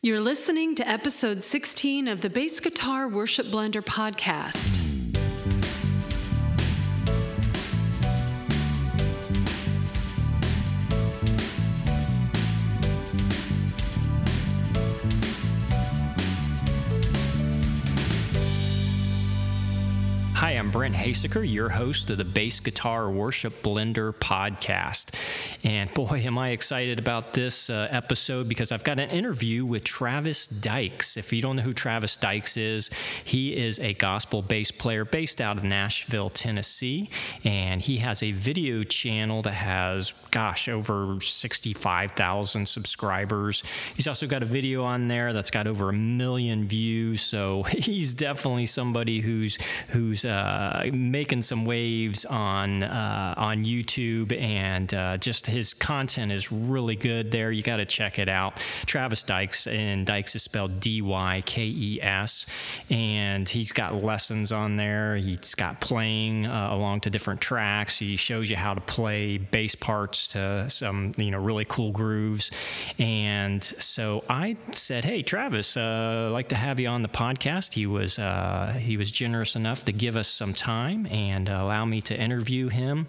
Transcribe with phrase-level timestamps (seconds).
[0.00, 4.87] You're listening to episode 16 of the Bass Guitar Worship Blender podcast.
[20.70, 25.14] Brent Haseker, your host of the Bass Guitar Worship Blender podcast.
[25.64, 29.84] And boy, am I excited about this uh, episode because I've got an interview with
[29.84, 31.16] Travis Dykes.
[31.16, 32.90] If you don't know who Travis Dykes is,
[33.24, 37.08] he is a gospel bass player based out of Nashville, Tennessee.
[37.44, 43.62] And he has a video channel that has, gosh, over 65,000 subscribers.
[43.96, 47.22] He's also got a video on there that's got over a million views.
[47.22, 49.56] So he's definitely somebody who's,
[49.88, 50.56] who's, uh,
[50.92, 57.30] making some waves on uh, on YouTube, and uh, just his content is really good
[57.30, 57.50] there.
[57.50, 58.56] You got to check it out.
[58.86, 62.46] Travis Dykes, and Dykes is spelled D Y K E S,
[62.90, 65.16] and he's got lessons on there.
[65.16, 67.98] He's got playing uh, along to different tracks.
[67.98, 72.50] He shows you how to play bass parts to some you know really cool grooves,
[72.98, 77.86] and so I said, "Hey, Travis, uh, like to have you on the podcast." He
[77.86, 82.18] was uh, he was generous enough to give us some time and allow me to
[82.18, 83.06] interview him.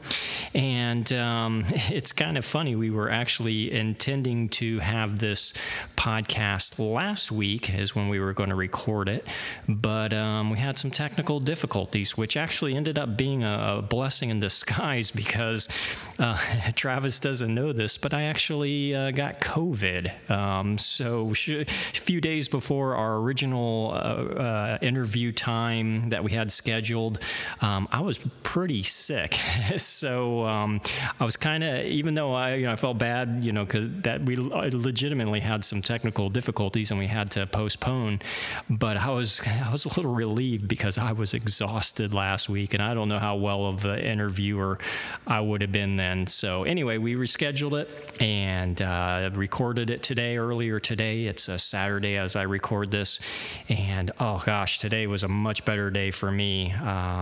[0.53, 2.75] And um, it's kind of funny.
[2.75, 5.53] We were actually intending to have this
[5.97, 9.27] podcast last week, is when we were going to record it,
[9.67, 14.29] but um, we had some technical difficulties, which actually ended up being a, a blessing
[14.29, 15.67] in disguise because
[16.17, 16.37] uh,
[16.75, 20.29] Travis doesn't know this, but I actually uh, got COVID.
[20.29, 26.51] Um, so a few days before our original uh, uh, interview time that we had
[26.51, 27.19] scheduled.
[27.61, 29.33] Um, I was pretty sick,
[29.77, 30.81] so um,
[31.19, 33.89] I was kind of, even though I, you know, I felt bad, you know, because
[34.03, 38.21] that we legitimately had some technical difficulties and we had to postpone.
[38.69, 42.81] But I was, I was a little relieved because I was exhausted last week, and
[42.81, 44.79] I don't know how well of an interviewer
[45.27, 46.27] I would have been then.
[46.27, 51.25] So anyway, we rescheduled it and uh, recorded it today, earlier today.
[51.25, 53.19] It's a Saturday as I record this,
[53.67, 57.18] and oh gosh, today was a much better day for me um,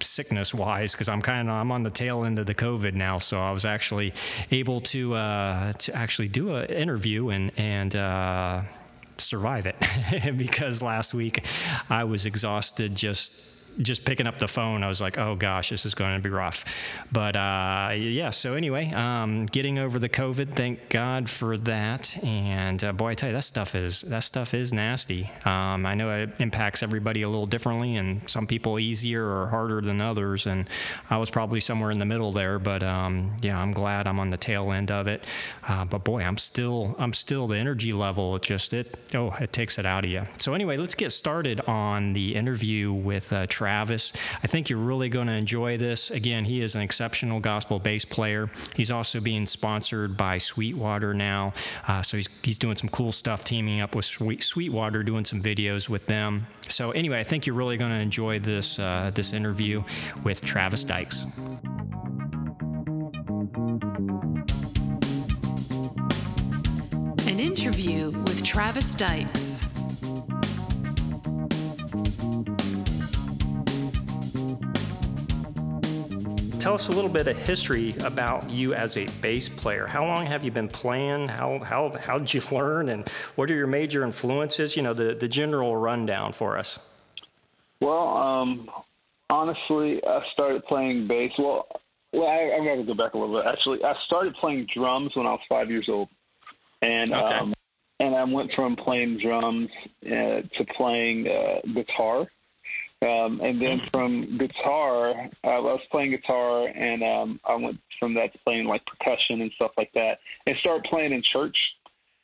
[0.00, 3.18] sickness wise because I'm kind of I'm on the tail end of the COVID now,
[3.18, 4.12] so I was actually
[4.50, 7.94] able to uh, to actually do an interview and and.
[7.96, 8.62] Uh,
[9.18, 9.76] survive it
[10.36, 11.44] because last week
[11.88, 15.86] I was exhausted just just picking up the phone, I was like, oh gosh, this
[15.86, 16.64] is going to be rough.
[17.10, 22.22] But uh, yeah, so anyway, um, getting over the COVID, thank God for that.
[22.24, 25.30] And uh, boy, I tell you, that stuff is that stuff is nasty.
[25.44, 29.80] Um, I know it impacts everybody a little differently, and some people easier or harder
[29.80, 30.46] than others.
[30.46, 30.68] And
[31.10, 32.58] I was probably somewhere in the middle there.
[32.58, 35.24] But um, yeah, I'm glad I'm on the tail end of it.
[35.66, 38.36] Uh, but boy, I'm still I'm still the energy level.
[38.36, 40.22] It just it oh it takes it out of you.
[40.38, 43.32] So anyway, let's get started on the interview with.
[43.32, 44.12] Uh, Travis.
[44.42, 46.10] I think you're really going to enjoy this.
[46.10, 48.50] Again, he is an exceptional gospel bass player.
[48.74, 51.52] He's also being sponsored by Sweetwater now.
[51.86, 55.40] Uh, so he's, he's doing some cool stuff, teaming up with Sweet, Sweetwater, doing some
[55.40, 56.48] videos with them.
[56.68, 59.84] So, anyway, I think you're really going to enjoy this, uh, this interview
[60.24, 61.26] with Travis Dykes.
[67.28, 69.51] An interview with Travis Dykes.
[76.62, 79.84] Tell us a little bit of history about you as a bass player.
[79.84, 81.26] How long have you been playing?
[81.26, 82.88] How, how, how did you learn?
[82.88, 84.76] And what are your major influences?
[84.76, 86.78] You know, the, the general rundown for us.
[87.80, 88.70] Well, um,
[89.28, 91.32] honestly, I started playing bass.
[91.36, 91.66] Well,
[92.12, 93.44] well I, I'm going to go back a little bit.
[93.44, 96.08] Actually, I started playing drums when I was five years old.
[96.80, 97.38] And, okay.
[97.40, 97.54] um,
[97.98, 99.68] and I went from playing drums
[100.06, 102.28] uh, to playing uh, guitar
[103.02, 108.32] um, and then from guitar, I was playing guitar, and um, I went from that
[108.32, 111.56] to playing like percussion and stuff like that, and started playing in church,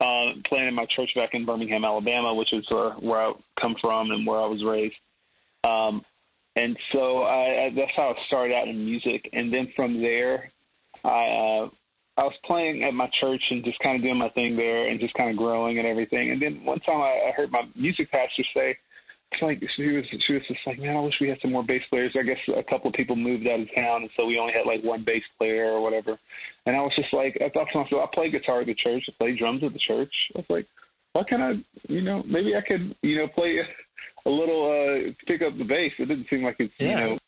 [0.00, 3.75] uh, playing in my church back in Birmingham, Alabama, which is uh, where I come
[3.80, 4.95] from and where I was raised.
[5.65, 6.04] Um,
[6.54, 10.53] and so I, I, that's how I started out in music, and then from there,
[11.04, 11.69] I uh,
[12.19, 15.01] I was playing at my church and just kind of doing my thing there, and
[15.01, 16.31] just kind of growing and everything.
[16.31, 18.77] And then one time I, I heard my music pastor say
[19.33, 21.63] it's like she was she was just like, man, I wish we had some more
[21.63, 22.15] bass players.
[22.19, 24.66] I guess a couple of people moved out of town, and so we only had
[24.66, 26.19] like one bass player or whatever.
[26.66, 29.04] And I was just like, I thought to myself, I play guitar at the church,
[29.09, 30.13] I play drums at the church.
[30.34, 30.66] I was like,
[31.13, 31.53] why can't I,
[31.89, 33.59] you know, maybe I could, you know, play
[34.27, 35.92] a, little, uh, pick up the bass.
[35.98, 36.89] It didn't seem like it's, yeah.
[36.89, 37.19] you know,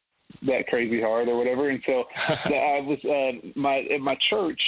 [0.46, 1.70] that crazy hard or whatever.
[1.70, 4.60] And so I was uh, my at my church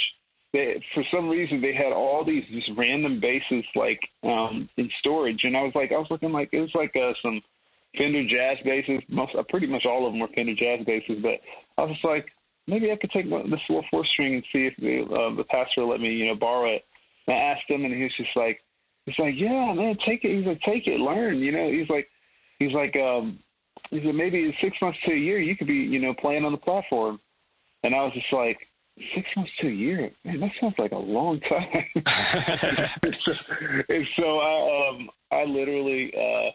[0.53, 5.41] they for some reason they had all these just random basses like um in storage,
[5.43, 7.41] and I was like, I was looking like it was like uh, some
[7.97, 9.01] Fender jazz basses.
[9.07, 11.39] Most, uh, pretty much all of them were Fender jazz basses, but
[11.77, 12.27] I was just like,
[12.67, 15.43] maybe I could take one, this little four string and see if the, uh, the
[15.43, 16.85] pastor let me, you know, borrow it.
[17.27, 18.61] And I asked him, and he was just like,
[19.05, 20.35] he's like, yeah, man, take it.
[20.35, 21.37] He's like, take it, learn.
[21.39, 22.07] You know, he's like,
[22.59, 23.39] he's like, um,
[23.91, 26.45] he said maybe in six months to a year you could be, you know, playing
[26.45, 27.19] on the platform.
[27.83, 28.57] And I was just like,
[29.15, 31.85] six months to a year, man, that sounds like a long time.
[33.01, 36.51] and so I, um, I literally uh,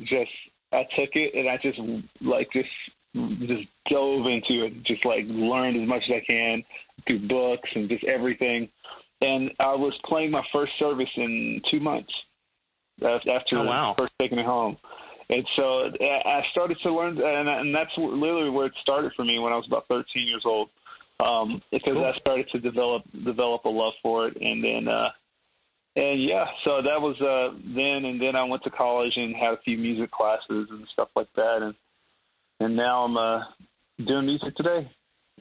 [0.00, 0.30] just
[0.72, 1.78] I took it and I just
[2.20, 2.68] like just
[3.14, 6.62] just dove into it, just like learned as much as I can
[7.06, 8.68] through books and just everything.
[9.20, 12.12] And I was playing my first service in two months
[13.04, 13.94] after oh, wow.
[13.98, 14.76] first taking it home.
[15.28, 19.38] And so I started to learn, and, and that's literally where it started for me
[19.38, 20.68] when I was about 13 years old,
[21.22, 22.04] um, because cool.
[22.04, 25.10] I started to develop develop a love for it, and then uh,
[25.94, 29.54] and yeah, so that was uh, then, and then I went to college and had
[29.54, 31.74] a few music classes and stuff like that, and
[32.60, 33.44] and now I'm uh,
[34.06, 34.90] doing music today.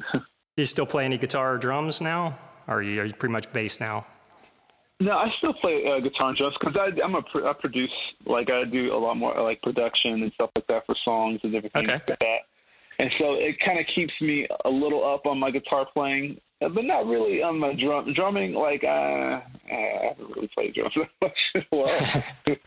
[0.58, 2.38] you still play any guitar or drums now,
[2.68, 4.06] or are you, are you pretty much bass now?
[5.00, 7.92] No, I still play uh, guitar and drums because I'm a I produce
[8.26, 11.56] like I do a lot more like production and stuff like that for songs and
[11.56, 11.94] everything okay.
[11.94, 12.40] like that.
[13.02, 16.86] And so it kind of keeps me a little up on my guitar playing, but
[16.86, 18.54] not really on my drum drumming.
[18.54, 21.88] Like uh, uh I haven't really played drums that much, well,
[22.46, 22.60] but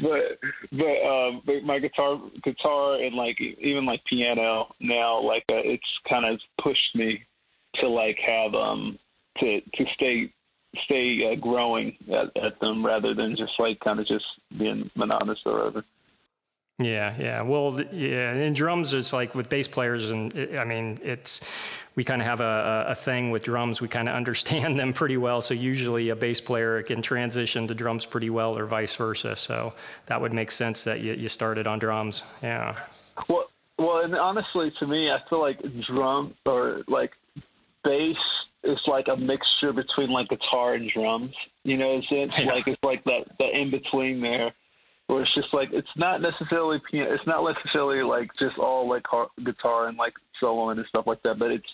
[0.73, 5.87] but um, but my guitar guitar and like even like piano now like uh, it's
[6.09, 7.23] kind of pushed me
[7.77, 8.99] to like have um
[9.39, 10.33] to to stay
[10.85, 14.25] stay uh, growing at, at them rather than just like kind of just
[14.59, 15.85] being monotonous or whatever.
[16.79, 17.43] Yeah, yeah.
[17.43, 18.35] Well, yeah.
[18.35, 21.41] In drums, it's like with bass players, and it, I mean, it's
[21.95, 23.81] we kind of have a, a thing with drums.
[23.81, 25.41] We kind of understand them pretty well.
[25.41, 29.37] So usually, a bass player can transition to drums pretty well, or vice versa.
[29.37, 29.73] So
[30.07, 32.25] that would make sense that you, you started on drums.
[32.43, 32.75] Yeah.
[33.29, 33.49] Well,
[33.79, 37.13] well, and honestly, to me, I feel like drum or like
[37.85, 38.17] bass
[38.65, 41.35] is like a mixture between like guitar and drums.
[41.63, 42.53] You know, it's, it's yeah.
[42.53, 44.53] like it's like that the in between there,
[45.07, 47.13] where it's just like it's not necessarily piano.
[47.13, 49.05] It's not necessarily like just all like
[49.45, 51.39] guitar and like soloing and stuff like that.
[51.39, 51.67] But it's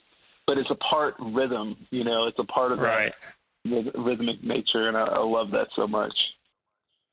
[0.46, 1.76] but it's a part rhythm.
[1.90, 3.12] You know, it's a part of right.
[3.64, 6.14] that rhythmic nature, and I, I love that so much.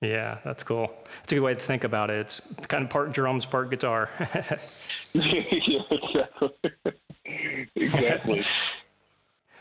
[0.02, 0.94] Yeah, that's cool.
[1.24, 2.20] It's a good way to think about it.
[2.20, 4.10] It's kind of part drums, part guitar.
[5.14, 6.50] yeah, exactly.
[7.76, 8.46] exactly.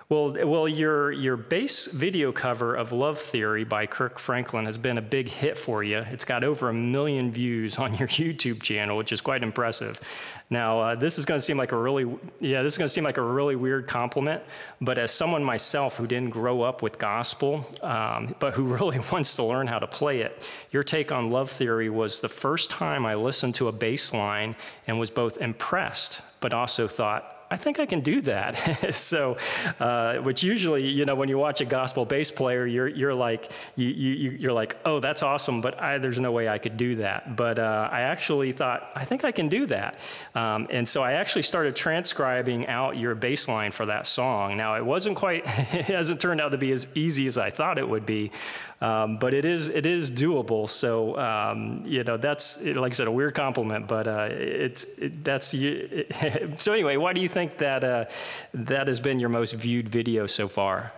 [0.08, 4.98] Well, well, your your bass video cover of "Love Theory" by Kirk Franklin has been
[4.98, 5.98] a big hit for you.
[5.98, 10.00] It's got over a million views on your YouTube channel, which is quite impressive.
[10.48, 12.04] Now, uh, this is going to seem like a really
[12.38, 14.44] yeah, this is going to seem like a really weird compliment,
[14.80, 19.34] but as someone myself who didn't grow up with gospel, um, but who really wants
[19.34, 23.04] to learn how to play it, your take on "Love Theory" was the first time
[23.06, 24.54] I listened to a bass line
[24.86, 28.94] and was both impressed, but also thought I think I can do that.
[28.94, 29.36] so,
[29.78, 33.50] uh, which usually, you know, when you watch a gospel bass player, you're you're like
[33.76, 36.96] you, you you're like, oh, that's awesome, but I, there's no way I could do
[36.96, 37.36] that.
[37.36, 40.00] But uh, I actually thought I think I can do that,
[40.34, 44.56] um, and so I actually started transcribing out your bass line for that song.
[44.56, 47.78] Now it wasn't quite, it hasn't turned out to be as easy as I thought
[47.78, 48.32] it would be,
[48.80, 50.68] um, but it is it is doable.
[50.68, 55.24] So um, you know that's like I said a weird compliment, but uh, it's it,
[55.24, 56.12] that's it,
[56.62, 56.96] so anyway.
[56.96, 58.04] Why do you think that uh,
[58.52, 60.92] that has been your most viewed video so far?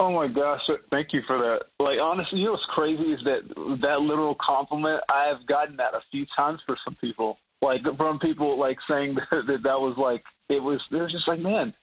[0.00, 0.60] Oh my gosh!
[0.90, 1.66] Thank you for that.
[1.78, 3.40] Like honestly, you know what's crazy is that
[3.82, 7.38] that literal compliment I've gotten that a few times for some people.
[7.60, 10.80] Like from people like saying that that, that was like it was.
[10.90, 11.74] They're just like, man,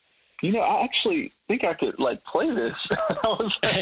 [0.46, 2.74] you know, I actually think I could like play this.
[2.92, 3.76] I was like,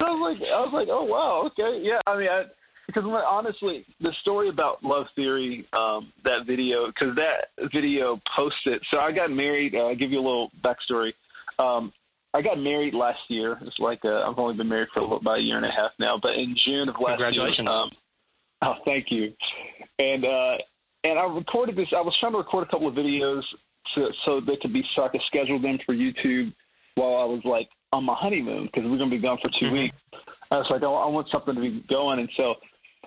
[0.00, 2.00] I was like, I was like, oh wow, okay, yeah.
[2.06, 2.44] I mean, I,
[2.86, 8.82] because honestly, the story about Love Theory, um, that video, because that video posted.
[8.90, 9.74] So I got married.
[9.74, 11.12] Uh, I'll give you a little backstory.
[11.58, 11.92] Um,
[12.32, 13.58] I got married last year.
[13.62, 15.90] It's like i uh, I've only been married for about a year and a half
[15.98, 16.18] now.
[16.20, 17.66] But in June of last Congratulations.
[17.66, 17.90] year, um,
[18.62, 19.32] oh, thank you.
[19.98, 20.56] And uh,
[21.04, 21.88] and I recorded this.
[21.96, 23.42] I was trying to record a couple of videos
[23.94, 26.52] so, so they could be so I could schedule them for YouTube
[26.94, 29.74] while I was like on my honeymoon because we're gonna be gone for 2 mm-hmm.
[29.74, 29.96] weeks.
[30.50, 32.54] I was like, I, I want something to be going, and so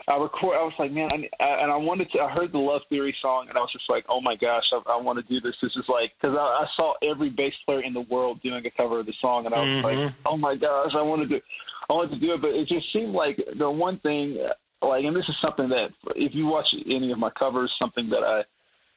[0.07, 0.55] I record.
[0.55, 2.19] I was like, man, I, I, and I wanted to.
[2.19, 4.91] I heard the Love Theory song, and I was just like, oh my gosh, I,
[4.91, 5.55] I want to do this.
[5.61, 8.71] This is like because I, I saw every bass player in the world doing a
[8.71, 10.05] cover of the song, and I was mm-hmm.
[10.05, 11.41] like, oh my gosh, I want to, do,
[11.89, 14.37] I want to do it, but it just seemed like the one thing,
[14.81, 18.23] like, and this is something that if you watch any of my covers, something that
[18.23, 18.43] I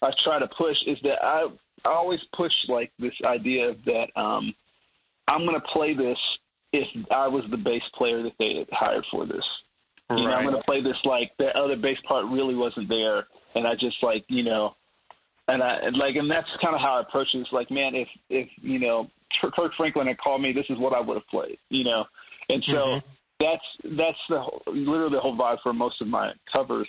[0.04, 1.46] I try to push is that I
[1.84, 4.54] I always push like this idea that um,
[5.28, 6.18] I'm going to play this
[6.72, 9.44] if I was the bass player that they had hired for this.
[10.08, 10.18] Right.
[10.18, 13.26] You know, I'm going to play this like the other bass part really wasn't there,
[13.54, 14.74] and I just like you know,
[15.48, 17.38] and I and like and that's kind of how I approach it.
[17.38, 19.08] It's like, man, if if you know
[19.54, 21.58] Kirk Franklin had called me, this is what I would have played.
[21.68, 22.04] You know,
[22.48, 22.72] and so.
[22.72, 23.08] Mm-hmm.
[23.40, 26.86] That's that's the whole, literally the whole vibe for most of my covers,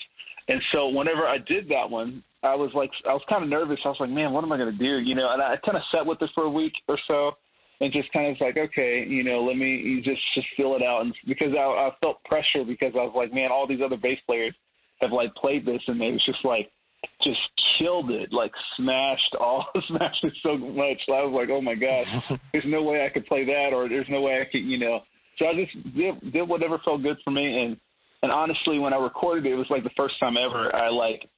[0.47, 3.79] and so whenever I did that one, I was like, I was kind of nervous.
[3.85, 4.99] I was like, man, what am I going to do?
[4.99, 7.31] You know, and I kind of sat with it for a week or so,
[7.79, 10.83] and just kind of like, okay, you know, let me you just just fill it
[10.83, 13.97] out, and because I, I felt pressure because I was like, man, all these other
[13.97, 14.53] bass players
[15.01, 16.69] have like played this, and they was just like
[17.21, 17.39] just
[17.77, 20.99] killed it, like smashed all smashed it so much.
[21.05, 22.07] So I was like, oh my gosh,
[22.51, 25.01] there's no way I could play that, or there's no way I could, you know.
[25.39, 27.77] So I just did did whatever felt good for me, and
[28.23, 31.29] and honestly, when I recorded it, it was like the first time ever I like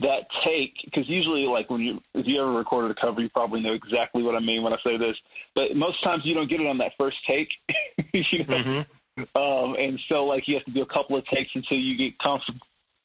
[0.00, 3.60] that take because usually like when you if you ever recorded a cover you probably
[3.60, 5.16] know exactly what i mean when i say this.
[5.54, 7.48] But most times you don't get it on that first take
[8.12, 8.84] you know?
[9.18, 9.22] Mm-hmm.
[9.40, 12.18] um and so like you have to do a couple of takes until you get
[12.18, 12.60] comf-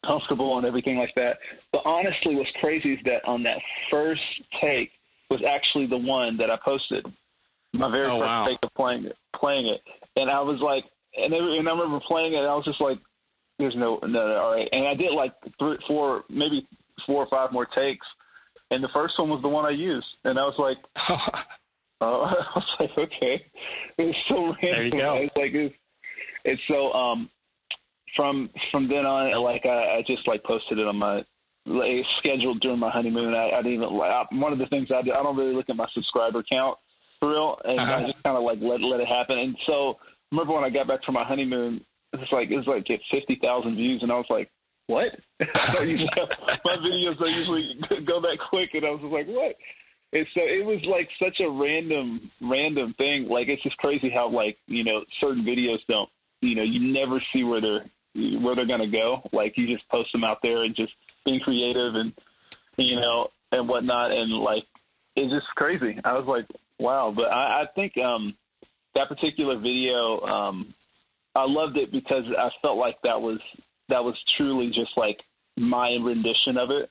[0.05, 1.37] comfortable and everything like that.
[1.71, 3.59] But honestly what's crazy is that on that
[3.89, 4.21] first
[4.59, 4.91] take
[5.29, 7.05] was actually the one that i posted.
[7.71, 8.45] My very oh, first wow.
[8.49, 9.79] take of playing it playing it.
[10.17, 10.83] And i was like
[11.15, 12.99] and, every, and i remember playing it and i was just like
[13.61, 14.67] there's no, no, no, all right.
[14.71, 16.67] And I did like three, four, maybe
[17.05, 18.05] four or five more takes,
[18.69, 20.77] and the first one was the one I used, and I was like,
[21.09, 21.41] uh,
[22.01, 22.05] I
[22.55, 23.45] was like, okay,
[23.97, 24.57] it's so random.
[24.61, 25.13] There you go.
[25.21, 25.75] It's like it's,
[26.45, 27.29] it's so um
[28.15, 31.23] from from then on, like I, I just like posted it on my
[31.67, 33.35] like, scheduled during my honeymoon.
[33.35, 35.11] I, I didn't even like I, one of the things I do.
[35.11, 36.77] I don't really look at my subscriber count
[37.19, 37.93] for real, and uh-huh.
[37.93, 39.37] I just kind of like let let it happen.
[39.37, 39.99] And so
[40.31, 43.75] remember when I got back from my honeymoon, it's like it's like get fifty thousand
[43.75, 44.49] views, and I was like,
[44.87, 45.11] what?
[45.39, 45.45] my
[45.79, 47.75] videos don't usually
[48.05, 49.55] go that quick, and I was just like, what?
[50.13, 53.27] And so it was like such a random, random thing.
[53.29, 56.09] Like it's just crazy how like you know certain videos don't,
[56.41, 57.85] you know, you never see where they're
[58.41, 59.21] where they're gonna go.
[59.31, 60.91] Like you just post them out there and just
[61.23, 62.11] being creative and
[62.77, 64.65] you know and whatnot, and like
[65.15, 65.97] it's just crazy.
[66.03, 66.45] I was like,
[66.77, 67.13] wow.
[67.15, 68.35] But I, I think um
[68.95, 70.73] that particular video, um
[71.35, 73.39] I loved it because I felt like that was
[73.89, 75.19] that was truly just like
[75.57, 76.89] my rendition of it.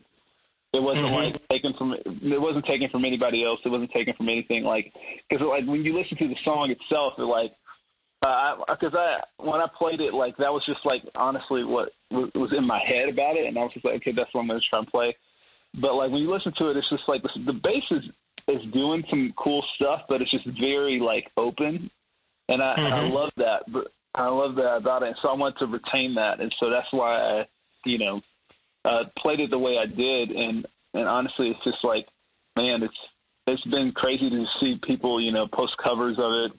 [0.72, 1.34] It wasn't mm-hmm.
[1.34, 3.60] like taken from it wasn't taken from anybody else.
[3.64, 4.92] It wasn't taken from anything like
[5.28, 7.52] because like when you listen to the song itself, it like
[8.20, 12.52] because uh, I when I played it like that was just like honestly what was
[12.56, 14.60] in my head about it, and I was just like okay, that's what I'm gonna
[14.68, 15.16] try and play.
[15.80, 18.04] But like when you listen to it, it's just like the, the bass is
[18.48, 21.90] is doing some cool stuff, but it's just very like open,
[22.48, 22.92] and I, mm-hmm.
[22.92, 23.62] I love that.
[23.72, 25.08] But I love that about it.
[25.08, 26.40] And so I want to retain that.
[26.40, 27.46] And so that's why I,
[27.84, 28.20] you know,
[28.84, 30.30] uh, played it the way I did.
[30.30, 32.06] And, and honestly, it's just like,
[32.56, 32.94] man, it's,
[33.46, 36.52] it's been crazy to see people, you know, post covers of it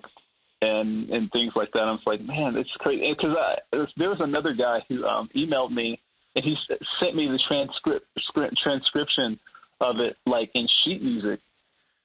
[0.61, 1.83] and, and things like that.
[1.83, 3.13] I'm like, man, it's crazy.
[3.15, 3.55] Cause I,
[3.97, 6.01] there was another guy who um, emailed me
[6.35, 6.55] and he
[6.99, 8.05] sent me the transcript,
[8.63, 9.39] transcription
[9.81, 11.39] of it, like in sheet music.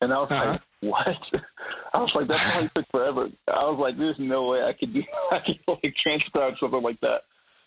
[0.01, 0.51] And I was uh-huh.
[0.53, 1.07] like, what?
[1.95, 3.29] I was like, that probably took forever.
[3.49, 7.01] I was like, there's no way I could do, I could like transcribe something like
[7.01, 7.23] that.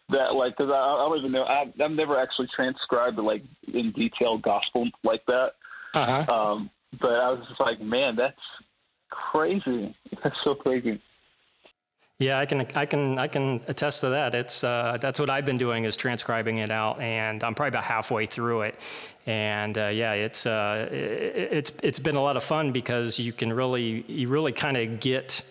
[0.10, 1.44] That like, cause I, I don't even know.
[1.44, 5.52] I, I've never actually transcribed like in detail gospel like that.
[5.94, 6.34] Uh-huh.
[6.34, 6.70] Um,
[7.00, 8.36] but I was just like, man, that's
[9.10, 9.96] crazy.
[10.24, 11.00] That's so crazy.
[12.22, 14.36] Yeah, I can, I can, I can attest to that.
[14.36, 17.86] It's uh, that's what I've been doing is transcribing it out, and I'm probably about
[17.86, 18.76] halfway through it.
[19.26, 23.32] And uh, yeah, it's uh, it, it's it's been a lot of fun because you
[23.32, 25.46] can really you really kind of get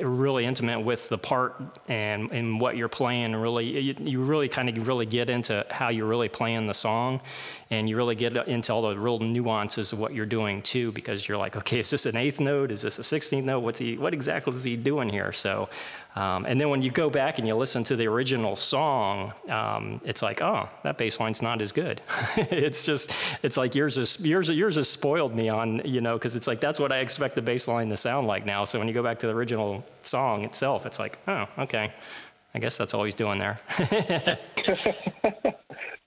[0.00, 3.34] really intimate with the part and, and what you're playing.
[3.34, 7.20] Really, you, you really kind of really get into how you're really playing the song,
[7.70, 10.90] and you really get into all the real nuances of what you're doing too.
[10.90, 12.72] Because you're like, okay, is this an eighth note?
[12.72, 13.60] Is this a sixteenth note?
[13.60, 13.96] What's he?
[13.96, 15.32] What exactly is he doing here?
[15.32, 15.68] So,
[16.18, 20.00] um, and then when you go back and you listen to the original song, um,
[20.04, 22.00] it's like, oh, that bass line's not as good.
[22.36, 26.34] it's just, it's like yours is yours yours has spoiled me on you know because
[26.34, 28.64] it's like that's what I expect the bass line to sound like now.
[28.64, 31.92] So when you go back to the original song itself, it's like, oh, okay,
[32.52, 33.60] I guess that's all he's doing there.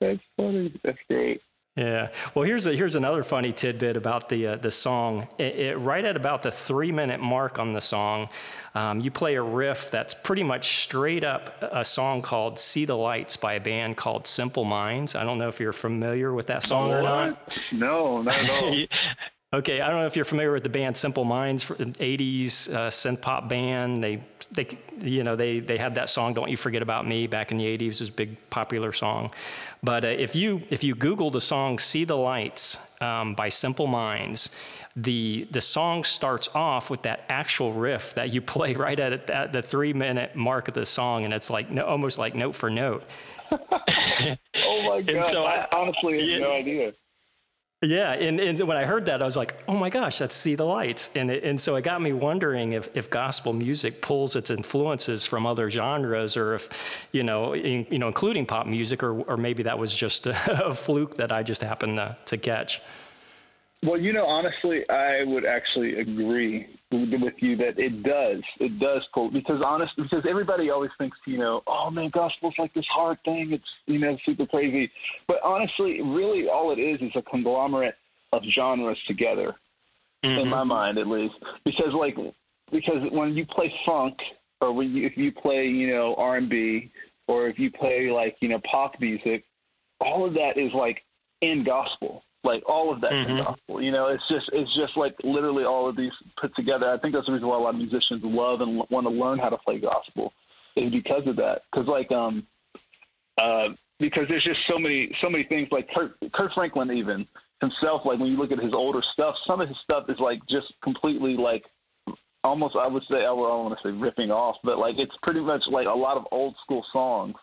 [0.02, 0.78] that's funny.
[0.84, 1.42] That's great.
[1.82, 2.10] Yeah.
[2.36, 5.28] Well, here's a, here's another funny tidbit about the uh, the song.
[5.40, 8.30] It, it, right at about the three minute mark on the song,
[8.76, 12.96] um, you play a riff that's pretty much straight up a song called "See the
[12.96, 15.16] Lights" by a band called Simple Minds.
[15.16, 17.58] I don't know if you're familiar with that song or not.
[17.72, 18.76] No, not at all.
[19.54, 23.22] Okay, I don't know if you're familiar with the band Simple Minds, 80s uh, synth
[23.22, 24.02] pop band.
[24.02, 27.52] They, they, you know, they they had that song "Don't You Forget About Me" back
[27.52, 27.82] in the 80s.
[27.82, 29.32] It was a big popular song.
[29.84, 33.88] But uh, if you if you Google the song "See the Lights" um, by Simple
[33.88, 34.52] Minds,
[34.96, 39.52] the the song starts off with that actual riff that you play right at, at
[39.52, 42.70] the three minute mark of the song, and it's like no, almost like note for
[42.70, 43.04] note.
[43.52, 43.58] oh
[44.88, 45.34] my god!
[45.34, 46.94] So I, I honestly have yeah, no idea.
[47.84, 50.54] Yeah, and, and when I heard that, I was like, "Oh my gosh, that's "See
[50.54, 54.36] the Lights," and it, and so it got me wondering if, if gospel music pulls
[54.36, 59.02] its influences from other genres, or if you know, in, you know, including pop music,
[59.02, 62.38] or or maybe that was just a, a fluke that I just happened to, to
[62.38, 62.82] catch.
[63.84, 68.44] Well, you know, honestly, I would actually agree with you that it does.
[68.60, 72.74] It does pull because honest because everybody always thinks, you know, oh man, gospel's like
[72.76, 73.50] this hard thing.
[73.52, 74.92] It's you know super crazy,
[75.28, 77.96] but honestly, really, all it is is a conglomerate
[78.34, 79.56] of genres together,
[80.24, 80.42] mm-hmm.
[80.42, 81.36] in my mind at least.
[81.66, 82.16] Because like
[82.72, 84.16] because when you play funk
[84.60, 86.92] or when you, if you play you know R and B
[87.28, 89.44] or if you play like you know pop music,
[90.00, 91.02] all of that is like
[91.42, 93.44] in gospel like all of that mm-hmm.
[93.44, 93.82] gospel.
[93.82, 96.90] You know, it's just it's just like literally all of these put together.
[96.90, 99.40] I think that's the reason why a lot of musicians love and want to learn
[99.40, 100.34] how to play gospel
[100.76, 101.64] is because of that.
[101.72, 102.46] Because like um
[103.38, 103.70] uh
[104.00, 107.28] because there's just so many so many things like Kurt Kirk Franklin even
[107.60, 110.40] himself like when you look at his older stuff, some of his stuff is like
[110.50, 111.64] just completely like
[112.44, 115.42] almost I would say I don't want to say ripping off, but like it's pretty
[115.42, 117.36] much like a lot of old school songs.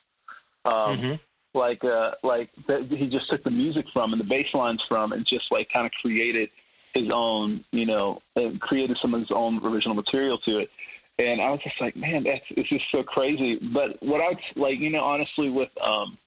[0.64, 1.14] Um, mm-hmm
[1.54, 5.12] like uh like that he just took the music from and the bass lines from
[5.12, 6.48] and just like kind of created
[6.94, 10.68] his own you know and created some of his own original material to it.
[11.18, 13.58] And i was just like man that's it's just so crazy.
[13.72, 16.18] But what i like you know honestly with um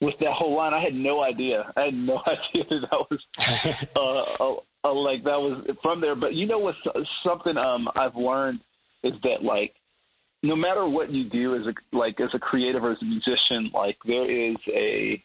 [0.00, 1.72] with that whole line i had no idea.
[1.76, 3.20] I had no idea that that was
[3.96, 6.14] uh, uh, uh like that was from there.
[6.14, 6.78] But you know what's
[7.24, 8.60] something um i've learned
[9.02, 9.74] is that like
[10.46, 13.70] no matter what you do as a like as a creative or as a musician,
[13.74, 15.22] like there is a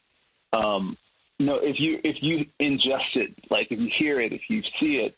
[0.53, 0.97] um
[1.45, 4.97] know, if you if you ingest it, like if you hear it, if you see
[5.05, 5.15] it,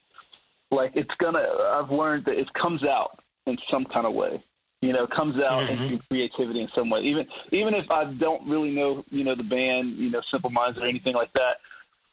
[0.71, 1.43] like it's gonna
[1.73, 4.43] I've learned that it comes out in some kind of way.
[4.81, 5.93] You know, it comes out mm-hmm.
[5.93, 7.01] in creativity in some way.
[7.01, 10.77] Even even if I don't really know, you know, the band, you know, Simple Minds
[10.77, 11.57] or anything like that,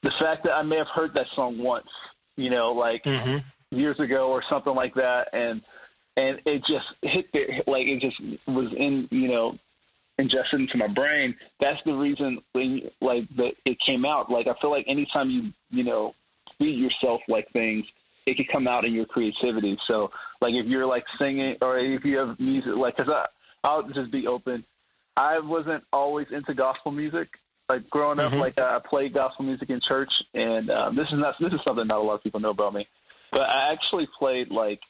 [0.03, 1.89] the fact that I may have heard that song once,
[2.37, 3.77] you know, like mm-hmm.
[3.77, 5.63] years ago or something like that and
[6.17, 9.59] and it just hit there like it just was in you know
[10.19, 11.35] ingested into my brain.
[11.61, 14.31] That's the reason when like that it came out.
[14.31, 16.15] Like I feel like anytime you you know
[16.59, 17.85] feed yourself like things,
[18.27, 19.77] it could come out in your creativity.
[19.87, 23.27] So like if you're like singing or if you have music, like because I
[23.67, 24.65] I'll just be open.
[25.17, 27.29] I wasn't always into gospel music.
[27.69, 28.41] Like growing up, mm-hmm.
[28.41, 31.87] like I played gospel music in church, and um, this is not this is something
[31.87, 32.87] not a lot of people know about me.
[33.31, 34.81] But I actually played like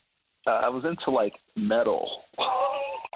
[0.46, 2.22] uh, I was into like metal.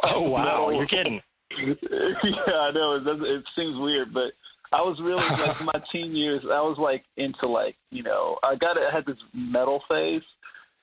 [0.07, 0.75] Oh wow, metal.
[0.75, 1.21] you're kidding.
[1.57, 2.97] yeah, I know.
[2.97, 4.33] It, it seems weird, but
[4.71, 6.43] I was really like my teen years.
[6.45, 10.23] I was like into like you know I got I had this metal phase,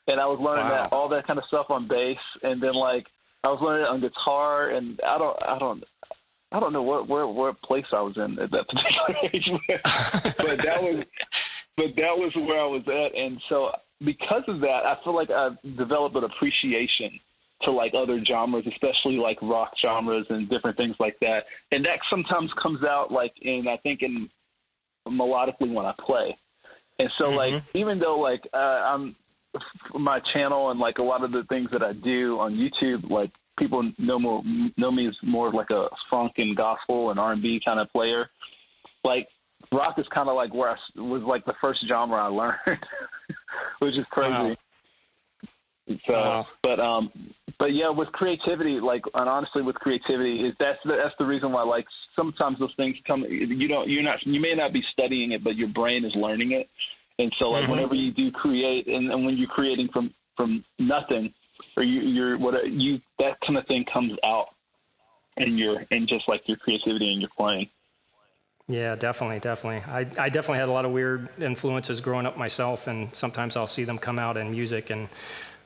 [0.07, 0.87] and I was learning wow.
[0.89, 3.05] that all that kind of stuff on bass, and then like
[3.43, 5.83] I was learning it on guitar, and I don't I don't
[6.51, 10.57] I don't know what where what place I was in at that particular age, but
[10.65, 11.03] that was
[11.77, 13.71] but that was where I was at, and so
[14.03, 17.19] because of that, I feel like I've developed an appreciation
[17.63, 21.45] to like other genres, especially like rock genres and different things like that.
[21.71, 24.29] And that sometimes comes out like in I think in
[25.07, 26.37] melodically when I play.
[26.99, 27.55] And so mm-hmm.
[27.55, 29.15] like even though like uh, I'm
[29.93, 33.31] my channel and like a lot of the things that I do on YouTube, like
[33.59, 34.43] people know more
[34.77, 37.91] know me as more like a funk and gospel and R and B kind of
[37.91, 38.29] player.
[39.03, 39.27] Like
[39.71, 42.85] rock is kind of like where I was like the first genre I learned,
[43.79, 44.31] which is crazy.
[44.31, 44.55] Wow.
[46.07, 46.47] So, wow.
[46.63, 47.11] but um,
[47.59, 51.51] but yeah, with creativity, like, and honestly, with creativity, is that's the, that's the reason
[51.51, 51.85] why, like,
[52.15, 53.23] sometimes those things come.
[53.23, 56.53] You don't, you're not, you may not be studying it, but your brain is learning
[56.53, 56.69] it,
[57.19, 57.71] and so, like, mm-hmm.
[57.71, 61.33] whenever you do create, and, and when you're creating from from nothing,
[61.75, 64.47] or you, you're what you that kind of thing comes out,
[65.37, 67.67] in your in just like your creativity and your playing.
[68.71, 69.81] Yeah, definitely, definitely.
[69.91, 73.67] I, I definitely had a lot of weird influences growing up myself, and sometimes I'll
[73.67, 75.09] see them come out in music, and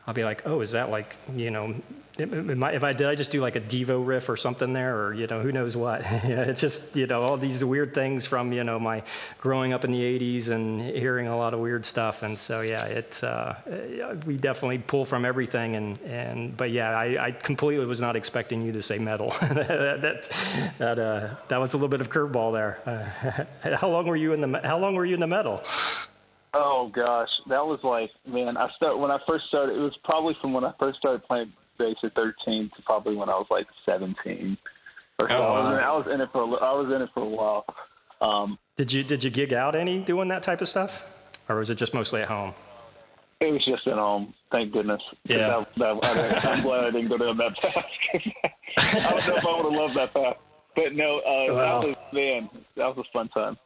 [0.08, 1.76] I'll be like, oh, is that like, you know,
[2.18, 5.28] if I did, I just do like a Devo riff or something there, or you
[5.28, 6.02] know, who knows what.
[6.04, 9.04] yeah, it's just you know all these weird things from you know my
[9.38, 12.86] growing up in the '80s and hearing a lot of weird stuff, and so yeah,
[12.86, 13.56] it's uh,
[14.26, 18.62] we definitely pull from everything, and and but yeah, I, I completely was not expecting
[18.62, 19.30] you to say metal.
[19.42, 20.30] that that
[20.80, 23.46] that, uh, that was a little bit of curveball there.
[23.66, 25.64] Uh, how long were you in the How long were you in the metal?
[26.58, 28.56] Oh gosh, that was like man.
[28.56, 29.76] I start when I first started.
[29.76, 33.28] It was probably from when I first started playing bass at 13 to probably when
[33.28, 34.58] I was like 17
[35.20, 35.36] or so.
[35.36, 35.56] Oh, wow.
[35.56, 37.28] I, was in, I was in it for a, I was in it for a
[37.28, 37.66] while.
[38.22, 41.06] Um, did you did you gig out any doing that type of stuff,
[41.50, 42.54] or was it just mostly at home?
[43.42, 44.34] It was just at home.
[44.50, 45.02] Thank goodness.
[45.26, 45.66] Yeah.
[45.78, 47.84] That, that, I, am glad I didn't go down that path.
[48.78, 50.38] I don't know if I would have loved that path.
[50.74, 51.82] But no, uh, wow.
[51.82, 53.58] that was man, that was a fun time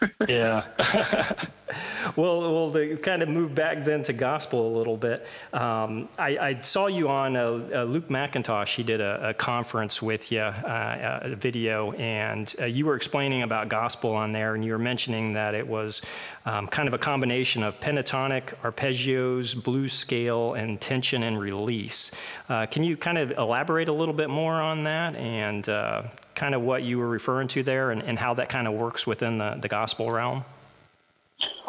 [0.28, 0.64] yeah.
[2.16, 6.38] well, well, to kind of move back then to gospel a little bit, um, I,
[6.38, 8.74] I, saw you on uh, uh, Luke McIntosh.
[8.74, 13.42] He did a, a conference with you, uh, a video, and uh, you were explaining
[13.42, 16.02] about gospel on there, and you were mentioning that it was
[16.46, 22.10] um, kind of a combination of pentatonic, arpeggios, blues scale, and tension and release.
[22.48, 26.02] Uh, can you kind of elaborate a little bit more on that and uh,
[26.34, 29.06] kind of what you were referring to there and, and how that kind of works
[29.06, 30.44] within the, the gospel realm?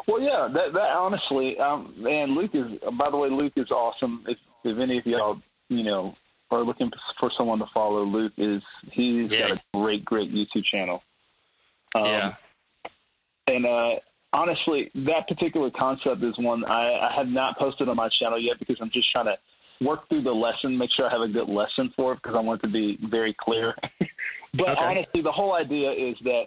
[0.08, 2.80] Well, yeah, that, that honestly, um, man, Luke is.
[2.98, 4.24] By the way, Luke is awesome.
[4.28, 6.16] If, if any of y'all, you know,
[6.50, 8.62] are looking for someone to follow, Luke is.
[8.92, 9.50] He's yeah.
[9.50, 11.02] got a great, great YouTube channel.
[11.96, 12.32] Um, yeah.
[13.48, 14.00] And uh,
[14.34, 18.60] honestly, that particular concept is one I, I have not posted on my channel yet
[18.60, 19.36] because I'm just trying to
[19.86, 22.42] work through the lesson, make sure I have a good lesson for it because I
[22.42, 23.76] want it to be very clear.
[24.54, 24.80] but okay.
[24.80, 26.44] honestly, the whole idea is that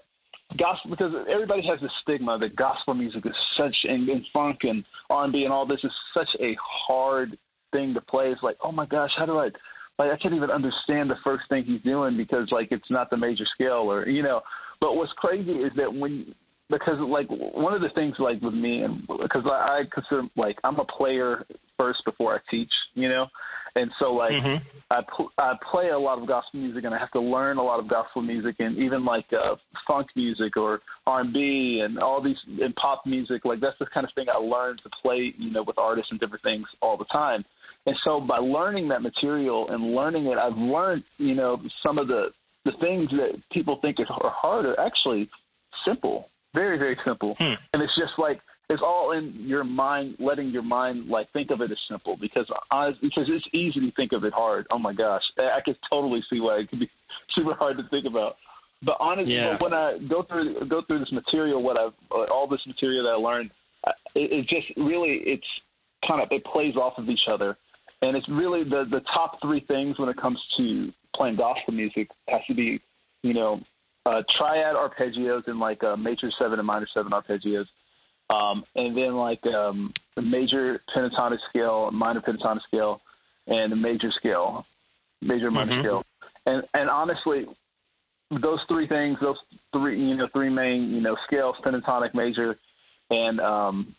[0.58, 4.84] gospel because everybody has this stigma that gospel music is such and, and funk and
[5.10, 7.36] R&B and all this is such a hard
[7.72, 8.30] thing to play.
[8.30, 9.50] It's like, oh my gosh, how do I?
[9.98, 13.16] Like I can't even understand the first thing he's doing because like it's not the
[13.16, 14.40] major scale or you know.
[14.80, 16.34] But what's crazy is that when
[16.70, 20.58] because like one of the things like with me and because I, I consider like
[20.64, 21.46] I'm a player
[21.78, 23.26] first before I teach, you know,
[23.76, 24.64] and so like mm-hmm.
[24.90, 27.62] I pl- I play a lot of gospel music and I have to learn a
[27.62, 29.56] lot of gospel music and even like uh,
[29.86, 34.12] funk music or R&B and all these and pop music like that's the kind of
[34.14, 37.44] thing I learned to play you know with artists and different things all the time.
[37.86, 42.08] And so by learning that material and learning it, I've learned you know some of
[42.08, 42.28] the
[42.64, 45.28] the things that people think are hard are actually
[45.84, 47.34] simple very, very simple.
[47.38, 47.54] Hmm.
[47.72, 51.60] And it's just like it's all in your mind, letting your mind like think of
[51.60, 54.66] it as simple because I, because it's easy to think of it hard.
[54.70, 56.90] Oh my gosh, I could totally see why it could be
[57.34, 58.36] super hard to think about.
[58.82, 59.56] But honestly, yeah.
[59.60, 63.16] when I go through go through this material, what I've all this material that I
[63.16, 63.50] learned,
[64.14, 65.46] it, it just really it's
[66.06, 67.56] kind of it plays off of each other,
[68.02, 72.08] and it's really the the top three things when it comes to playing gospel music
[72.28, 72.80] has to be,
[73.22, 73.60] you know,
[74.06, 77.66] uh, triad arpeggios and like a major seven and minor seven arpeggios,
[78.30, 83.00] um, and then like um, the major pentatonic scale, minor pentatonic scale,
[83.46, 84.64] and a major scale,
[85.20, 85.82] major minor mm-hmm.
[85.82, 86.04] scale.
[86.46, 87.46] And and honestly,
[88.42, 89.36] those three things, those
[89.72, 92.56] three you know three main you know scales, pentatonic, major,
[93.10, 93.94] and um,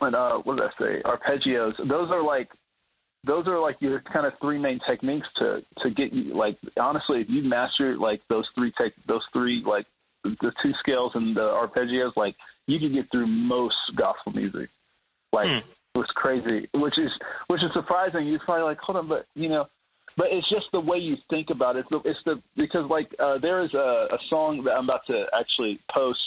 [0.00, 1.02] and uh, what did I say?
[1.04, 1.76] Arpeggios.
[1.88, 2.48] Those are like
[3.24, 7.20] those are like your kind of three main techniques to to get you like honestly
[7.20, 9.86] if you master like those three tech those three like
[10.24, 12.34] the two scales and the arpeggios like
[12.66, 14.68] you can get through most gospel music
[15.32, 15.68] like hmm.
[15.94, 17.10] it was crazy which is
[17.48, 19.66] which is surprising you're probably like hold on but you know
[20.16, 23.62] but it's just the way you think about it it's the because like uh there
[23.64, 26.20] is a, a song that i'm about to actually post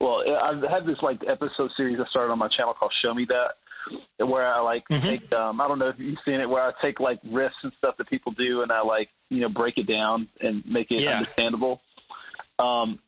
[0.00, 3.26] well i've had this like episode series i started on my channel called show me
[3.28, 3.52] that
[4.18, 5.06] where I like mm-hmm.
[5.06, 7.72] take um I don't know if you've seen it where I take like riffs and
[7.78, 11.02] stuff that people do and I like you know break it down and make it
[11.02, 11.18] yeah.
[11.18, 11.80] understandable.
[12.58, 12.98] Um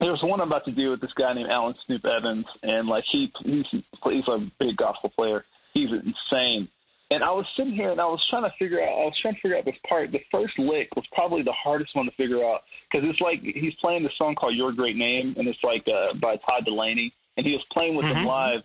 [0.00, 3.04] there's one I'm about to do with this guy named Alan Snoop Evans and like
[3.10, 5.44] he he's he's a big gospel player.
[5.74, 6.68] He's insane.
[7.10, 9.34] And I was sitting here and I was trying to figure out I was trying
[9.34, 10.12] to figure out this part.
[10.12, 13.74] The first lick was probably the hardest one to figure out because it's like he's
[13.80, 17.46] playing this song called Your Great Name and it's like uh, by Todd Dulaney, and
[17.46, 18.20] he was playing with mm-hmm.
[18.20, 18.60] him live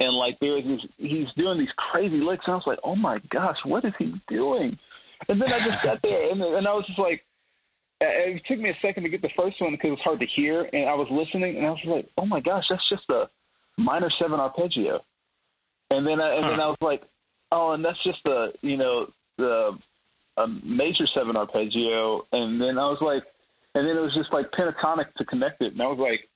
[0.00, 3.18] and like there's this, he's doing these crazy licks, and I was like, oh my
[3.30, 4.76] gosh, what is he doing?
[5.28, 7.22] And then I just sat there, and and I was just like,
[8.06, 10.26] it took me a second to get the first one because it was hard to
[10.26, 13.28] hear, and I was listening, and I was like, oh my gosh, that's just a
[13.76, 15.04] minor seven arpeggio,
[15.90, 16.50] and then I, and huh.
[16.50, 17.02] then I was like,
[17.52, 19.06] oh, and that's just the you know
[19.38, 19.78] the
[20.36, 23.22] a major seven arpeggio, and then I was like,
[23.74, 26.28] and then it was just like pentatonic to connect it, and I was like,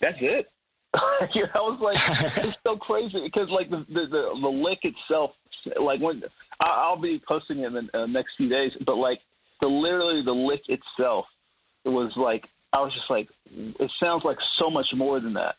[0.00, 0.46] that's it.
[1.34, 1.96] you know, I was like,
[2.44, 5.32] it's so crazy because like the, the the the lick itself,
[5.80, 6.22] like when
[6.60, 9.20] I'll be posting it in the uh, next few days, but like
[9.60, 11.26] the literally the lick itself,
[11.84, 15.56] it was like I was just like, it sounds like so much more than that.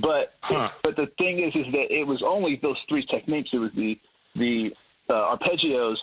[0.00, 0.68] But huh.
[0.82, 3.50] but the thing is, is that it was only those three techniques.
[3.52, 3.98] It was the
[4.34, 4.70] the
[5.08, 5.96] uh, arpeggios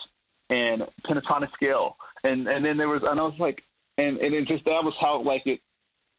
[0.50, 3.62] and pentatonic scale, and and then there was and I was like,
[3.98, 5.60] and and it just that was how like it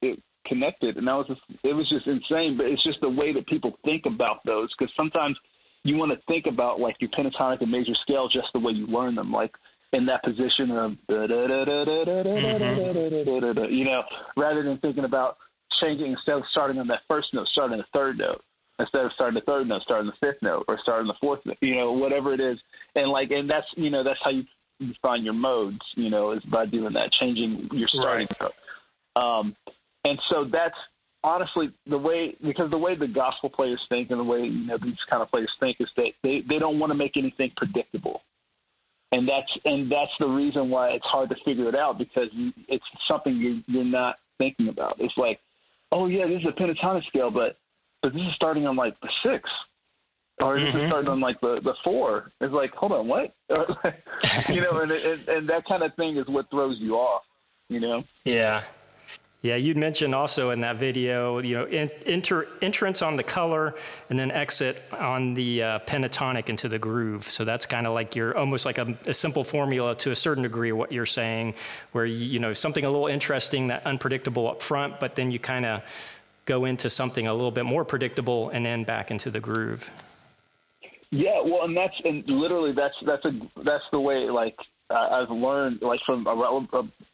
[0.03, 2.57] it connected, and that was just, it was just insane.
[2.59, 5.37] But it's just the way that people think about those because sometimes
[5.85, 8.87] you want to think about like your pentatonic and major scale just the way you
[8.87, 9.55] learn them, like
[9.95, 10.93] in that position of
[13.71, 14.03] you know,
[14.37, 15.39] rather than thinking about
[15.81, 18.43] changing instead of starting on that first note, starting the third note
[18.81, 21.57] instead of starting the third note, starting the fifth note, or starting the fourth note,
[21.61, 22.59] you know, whatever it is.
[22.97, 24.45] And like, and that's you know, that's how you
[25.01, 28.51] find your modes, you know, is by doing that, changing your starting right.
[29.17, 29.23] note.
[29.23, 29.57] Um,
[30.05, 30.77] and so that's
[31.23, 34.77] honestly the way because the way the gospel players think and the way you know
[34.83, 38.23] these kind of players think is that they they don't want to make anything predictable
[39.13, 42.29] and that's and that's the reason why it's hard to figure it out because
[42.69, 44.97] it's something you're you're not thinking about.
[44.99, 45.41] It's like,
[45.93, 47.59] oh yeah, this is a pentatonic scale, but
[48.03, 49.49] but this is starting on like the six,
[50.41, 50.79] or this mm-hmm.
[50.79, 52.33] is starting on like the the four.
[52.41, 53.35] It's like, hold on, what?
[54.49, 57.23] you know, and, and and that kind of thing is what throws you off.
[57.71, 58.05] You know?
[58.25, 58.63] Yeah,
[59.45, 61.65] yeah, you'd mentioned also in that video, you know,
[62.07, 63.75] enter, entrance on the color
[64.09, 67.31] and then exit on the uh, pentatonic into the groove.
[67.31, 70.45] So that's kind of like you're almost like a, a, simple formula to a certain
[70.45, 71.53] degree what you're saying,
[71.93, 75.39] where you, you know something a little interesting that unpredictable up front, but then you
[75.39, 75.83] kind of
[76.47, 79.91] go into something a little bit more predictable and then back into the groove.
[81.11, 84.57] Yeah, well, and that's and literally that's that's a that's the way like
[84.91, 86.27] I've learned like from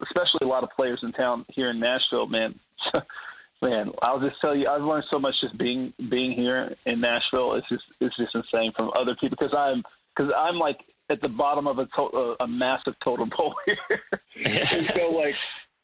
[0.02, 2.59] especially a lot of players in town here in Nashville, man.
[3.62, 7.54] man, I'll just tell you, I've learned so much just being being here in Nashville.
[7.54, 9.83] It's just it's just insane from other people because I'm
[10.16, 10.80] because I'm like
[11.11, 14.00] at the bottom of a to- a massive totem pole here,
[14.44, 15.35] and so like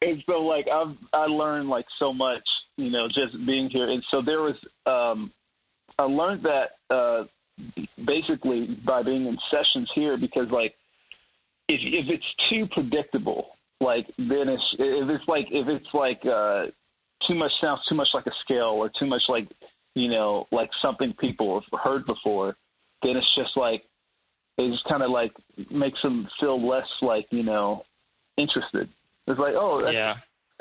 [0.03, 2.47] and so like I've I learned like so much,
[2.77, 3.91] you know, just being here.
[3.91, 5.33] And so there was um
[5.99, 7.25] I learned that uh
[8.05, 10.75] basically by being in sessions here because like
[11.69, 16.67] if if it's too predictable, like then it's if it's like if it's like uh,
[17.27, 19.49] too much sounds too much like a scale or too much like
[19.95, 22.57] you know like something people have heard before,
[23.03, 23.85] then it's just like
[24.59, 25.33] it just kind of like
[25.71, 27.83] makes them feel less like you know
[28.37, 28.89] interested.
[29.27, 30.15] It's like oh that's, yeah.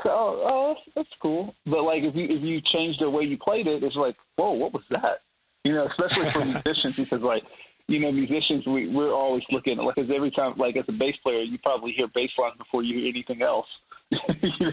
[0.03, 1.55] Oh, oh, that's, that's cool.
[1.65, 4.51] But like, if you if you change the way you played it, it's like, whoa,
[4.51, 5.21] what was that?
[5.63, 7.43] You know, especially for musicians, because like
[7.87, 11.15] you know, musicians, we, we're always looking, like, as every time, like, as a bass
[11.21, 13.67] player, you probably hear bass lines before you hear anything else.
[14.11, 14.19] you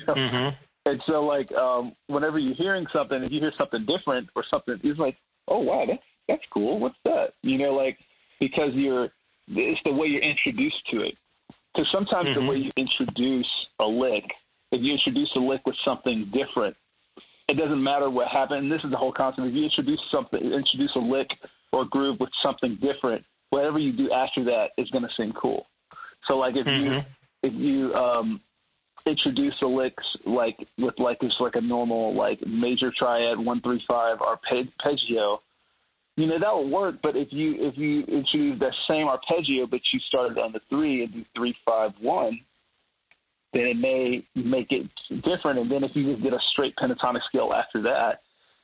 [0.07, 0.15] know?
[0.15, 0.57] Mm-hmm.
[0.85, 4.79] And so, like, um, whenever you're hearing something, if you hear something different or something,
[4.83, 5.17] it's like,
[5.49, 6.81] oh, wow, that's, that's cool.
[6.81, 7.35] What's that?
[7.43, 7.99] You know, like,
[8.41, 9.11] because you're,
[9.49, 11.15] it's the way you're introduced to it.
[11.75, 12.41] Because sometimes mm-hmm.
[12.41, 13.49] the way you introduce
[13.81, 14.25] a lick,
[14.73, 16.77] if you introduce a lick with something different,
[17.49, 18.61] it doesn't matter what happened.
[18.61, 19.47] And this is the whole concept.
[19.47, 21.29] If you introduce something, introduce a lick
[21.73, 25.67] or groove with something different, whatever you do after that is going to seem cool.
[26.27, 26.93] So like if mm-hmm.
[26.95, 27.01] you
[27.43, 28.41] if you um,
[29.07, 33.83] introduce a licks like with like just like a normal like major triad one three
[33.89, 35.43] five arpeggio,
[36.17, 36.97] you know that will work.
[37.03, 41.05] But if you if you introduce that same arpeggio but you started on the three
[41.05, 42.41] and do three five one,
[43.53, 44.89] then it may make it
[45.25, 45.59] different.
[45.59, 48.21] And then if you just get a straight pentatonic scale after that,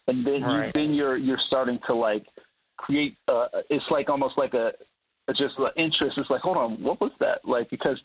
[0.06, 0.66] and then right.
[0.66, 2.24] you, then you're you're starting to like
[2.78, 4.72] create uh, it's like almost like a,
[5.28, 6.16] a just an interest.
[6.16, 7.40] It's like, hold on, what was that?
[7.44, 7.98] Like because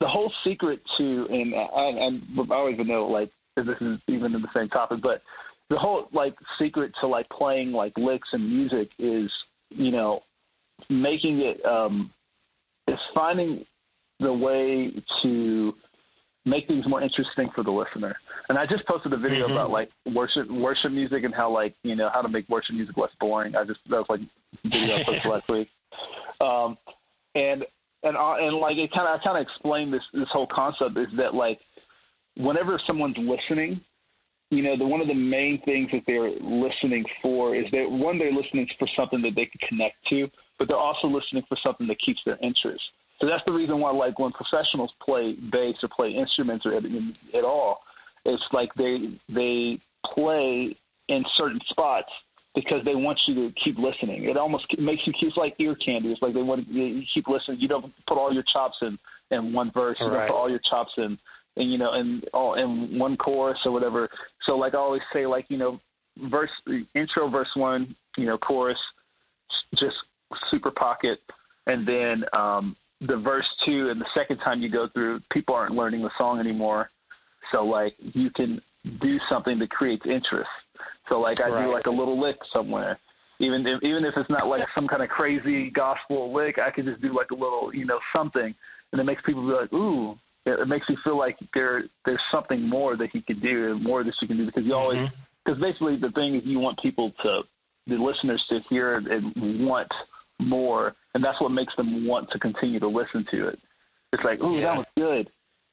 [0.00, 3.98] the whole secret to and I, I, I don't even know like if this is
[4.06, 5.22] even in the same topic, but
[5.70, 9.30] the whole like secret to like playing like licks and music is
[9.70, 10.22] you know
[10.88, 12.10] making it um
[12.86, 13.64] is finding
[14.20, 15.74] the way to
[16.44, 18.16] make things more interesting for the listener.
[18.48, 19.52] And I just posted a video mm-hmm.
[19.52, 22.96] about like worship worship music and how like you know how to make worship music
[22.96, 23.54] less boring.
[23.54, 24.20] I just that was like
[24.64, 25.68] video I posted last week.
[26.40, 26.78] Um,
[27.34, 27.64] and
[28.02, 30.96] and uh, and like it kind of I kind of explained this this whole concept
[30.96, 31.60] is that like
[32.36, 33.80] whenever someone's listening,
[34.50, 38.18] you know, the one of the main things that they're listening for is that one
[38.18, 41.86] they're listening for something that they can connect to, but they're also listening for something
[41.86, 42.82] that keeps their interest.
[43.20, 46.84] So that's the reason why, like, when professionals play bass or play instruments or at,
[47.34, 47.80] at all,
[48.24, 49.80] it's like they they
[50.14, 50.76] play
[51.08, 52.10] in certain spots
[52.54, 54.24] because they want you to keep listening.
[54.24, 56.10] It almost makes you keep like ear candy.
[56.10, 57.60] It's like they want you keep listening.
[57.60, 58.98] You don't put all your chops in
[59.30, 59.96] in one verse.
[60.00, 61.18] You don't put all your chops in,
[61.56, 64.08] and you know, in all in one chorus or whatever.
[64.44, 65.80] So like I always say, like you know,
[66.30, 66.50] verse
[66.94, 68.78] intro, verse one, you know, chorus,
[69.78, 69.96] just
[70.50, 71.20] super pocket,
[71.66, 72.76] and then um,
[73.06, 76.40] the verse two and the second time you go through, people aren't learning the song
[76.40, 76.90] anymore.
[77.52, 78.60] So like you can
[79.00, 80.50] do something that creates interest.
[81.08, 81.66] So like I right.
[81.66, 82.98] do like a little lick somewhere.
[83.40, 86.84] Even if even if it's not like some kind of crazy gospel lick, I could
[86.84, 88.54] just do like a little, you know, something
[88.92, 92.20] and it makes people be like, Ooh, it, it makes you feel like there there's
[92.30, 95.08] something more that he could do and more that you can do because you always
[95.44, 95.64] because mm-hmm.
[95.64, 97.42] basically the thing is you want people to
[97.88, 99.88] the listeners to hear and want
[100.40, 103.58] more, and that's what makes them want to continue to listen to it.
[104.12, 104.66] It's like, oh, yeah.
[104.66, 105.30] that was good,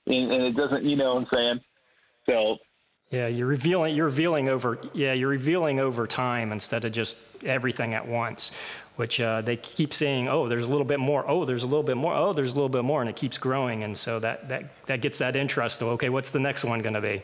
[0.07, 1.59] and, and it doesn't, you know what I'm saying?
[2.25, 2.57] So
[3.11, 7.93] yeah, you're revealing you're revealing over yeah you're revealing over time instead of just everything
[7.93, 8.51] at once,
[8.95, 11.83] which uh, they keep saying oh there's a little bit more oh there's a little
[11.83, 14.49] bit more oh there's a little bit more and it keeps growing and so that
[14.49, 17.21] that that gets that interest of okay what's the next one going to be?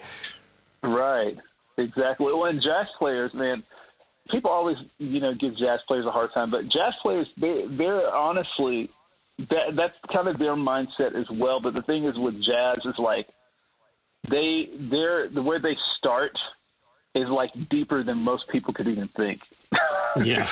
[0.83, 1.37] Right,
[1.77, 2.27] exactly.
[2.27, 3.63] Well, and jazz players, man,
[4.29, 8.13] people always you know give jazz players a hard time, but jazz players they they're
[8.13, 8.89] honestly
[9.49, 11.59] that that's kind of their mindset as well.
[11.61, 13.27] But the thing is with jazz is like
[14.29, 16.37] they they're the way they start
[17.15, 19.41] is like deeper than most people could even think.
[20.25, 20.45] Yeah,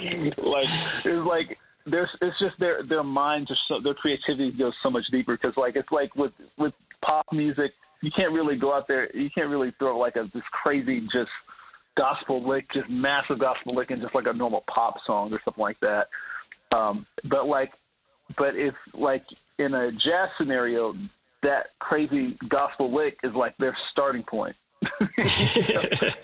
[0.00, 0.68] you know like
[1.04, 5.04] it's like there's it's just their their minds are so their creativity goes so much
[5.10, 6.72] deeper because like it's like with with
[7.04, 10.42] pop music you can't really go out there you can't really throw like a this
[10.52, 11.30] crazy just
[11.96, 15.62] gospel lick just massive gospel lick and just like a normal pop song or something
[15.62, 16.06] like that
[16.76, 17.72] um but like
[18.36, 19.24] but if like
[19.58, 20.94] in a jazz scenario
[21.42, 24.56] that crazy gospel lick is like their starting point.
[25.18, 26.16] it's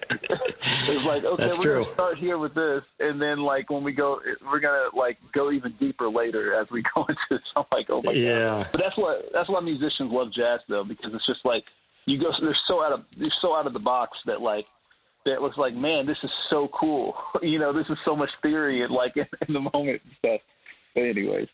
[1.05, 1.83] like okay, That's we're true.
[1.85, 5.53] gonna start here with this, and then like when we go, we're gonna like go
[5.53, 8.49] even deeper later as we go into something like oh my yeah.
[8.49, 8.69] god.
[8.73, 11.65] But that's what that's why musicians love jazz though because it's just like
[12.07, 14.67] you go they're so out of they're so out of the box that like
[15.25, 18.83] that looks like man this is so cool you know this is so much theory
[18.83, 20.41] and like in, in the moment and stuff.
[20.95, 21.49] But anyways.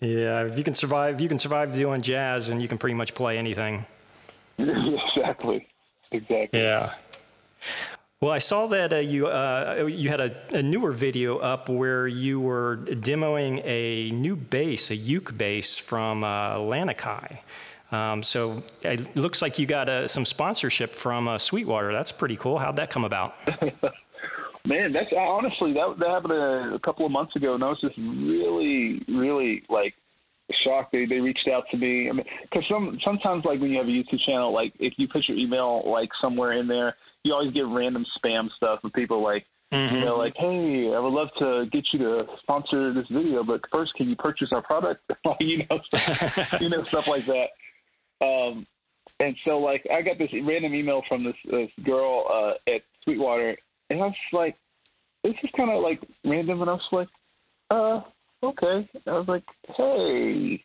[0.00, 3.14] Yeah, if you can survive, you can survive doing jazz, and you can pretty much
[3.14, 3.84] play anything.
[4.58, 5.66] exactly.
[6.10, 6.60] Exactly.
[6.60, 6.94] Yeah.
[8.20, 12.08] Well, I saw that uh, you uh, you had a, a, newer video up where
[12.08, 17.38] you were demoing a new bass, a uke bass from uh, Lanikai.
[17.92, 21.92] Um, so it looks like you got uh, some sponsorship from uh, Sweetwater.
[21.92, 22.58] That's pretty cool.
[22.58, 23.36] How'd that come about?
[24.66, 27.80] Man, that's honestly that that happened a, a couple of months ago, and I was
[27.80, 29.94] just really, really like
[30.64, 30.92] shocked.
[30.92, 32.08] They they reached out to me.
[32.08, 35.08] I mean, because some sometimes like when you have a YouTube channel, like if you
[35.08, 39.22] put your email like somewhere in there, you always get random spam stuff from people
[39.22, 39.46] like.
[39.70, 39.96] Mm-hmm.
[39.96, 43.60] You know, like, hey, I would love to get you to sponsor this video, but
[43.70, 45.02] first, can you purchase our product?
[45.40, 46.00] you know, stuff,
[46.62, 48.24] you know, stuff like that.
[48.24, 48.66] Um,
[49.20, 53.58] and so, like, I got this random email from this, this girl uh, at Sweetwater,
[53.90, 54.56] and I was like,
[55.24, 57.08] this is kind of like random, and I was like,
[57.70, 58.00] uh,
[58.42, 58.88] okay.
[59.06, 59.44] I was like,
[59.76, 60.64] hey,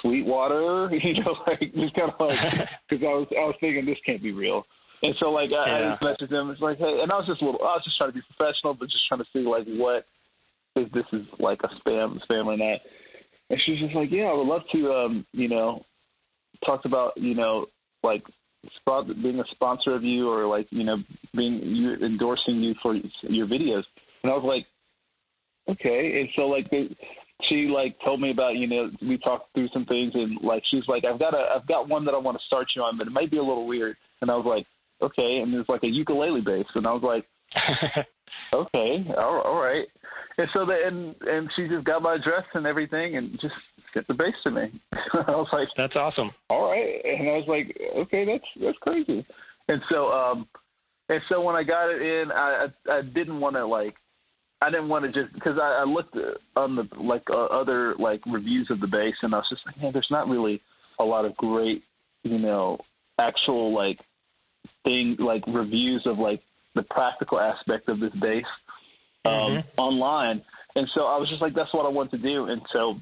[0.00, 2.38] Sweetwater, you know, like just kind of like
[2.88, 4.64] because I was I was thinking this can't be real,
[5.02, 5.96] and so like I, yeah.
[6.00, 6.50] I just messaged him.
[6.50, 8.22] It's like, hey, and I was just a little, I was just trying to be
[8.36, 10.06] professional, but just trying to see like what
[10.76, 12.80] if this is like a spam, spam or not.
[13.50, 15.84] And she's just like, yeah, I would love to, um, you know,
[16.64, 17.66] talk about, you know,
[18.02, 18.22] like
[19.22, 20.98] being a sponsor of you or like you know
[21.34, 23.84] being you endorsing you for your videos.
[24.22, 24.66] And i was like
[25.70, 26.20] okay.
[26.20, 26.88] And so like they,
[27.48, 30.86] she like told me about you know we talked through some things and like she's
[30.88, 33.06] like i've got a i've got one that i want to start you on but
[33.06, 33.96] it might be a little weird.
[34.20, 34.66] And i was like
[35.00, 35.38] okay.
[35.38, 36.66] And there's like a ukulele bass.
[36.74, 37.26] And i was like
[38.52, 39.88] okay all, all right
[40.38, 43.54] and so the and and she just got my address and everything and just
[43.92, 44.80] get the bass to me.
[44.92, 46.30] I was like, that's awesome.
[46.48, 49.26] All right, and I was like, okay, that's that's crazy.
[49.68, 50.48] And so, um,
[51.08, 53.96] and so when I got it in, I I, I didn't want to like,
[54.62, 56.16] I didn't want to just because I, I looked
[56.56, 59.80] on the like uh, other like reviews of the bass and I was just like,
[59.82, 60.62] man, there's not really
[61.00, 61.82] a lot of great,
[62.22, 62.78] you know,
[63.18, 63.98] actual like
[64.84, 66.42] thing like reviews of like
[66.78, 68.44] the practical aspect of this bass
[69.24, 69.80] um, mm-hmm.
[69.80, 70.42] online.
[70.76, 72.46] And so I was just like, that's what I want to do.
[72.46, 72.98] And so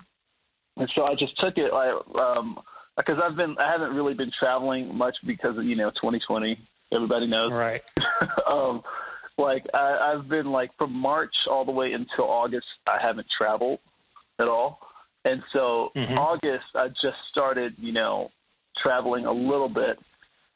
[0.76, 1.72] and so I just took it.
[1.72, 2.58] I um
[2.96, 6.58] because I've been I haven't really been traveling much because of you know 2020.
[6.92, 7.52] Everybody knows.
[7.52, 7.82] Right.
[8.50, 8.82] um,
[9.38, 12.66] like I, I've been like from March all the way until August.
[12.86, 13.80] I haven't traveled
[14.38, 14.78] at all,
[15.24, 16.18] and so mm-hmm.
[16.18, 18.30] August I just started you know
[18.82, 19.98] traveling a little bit,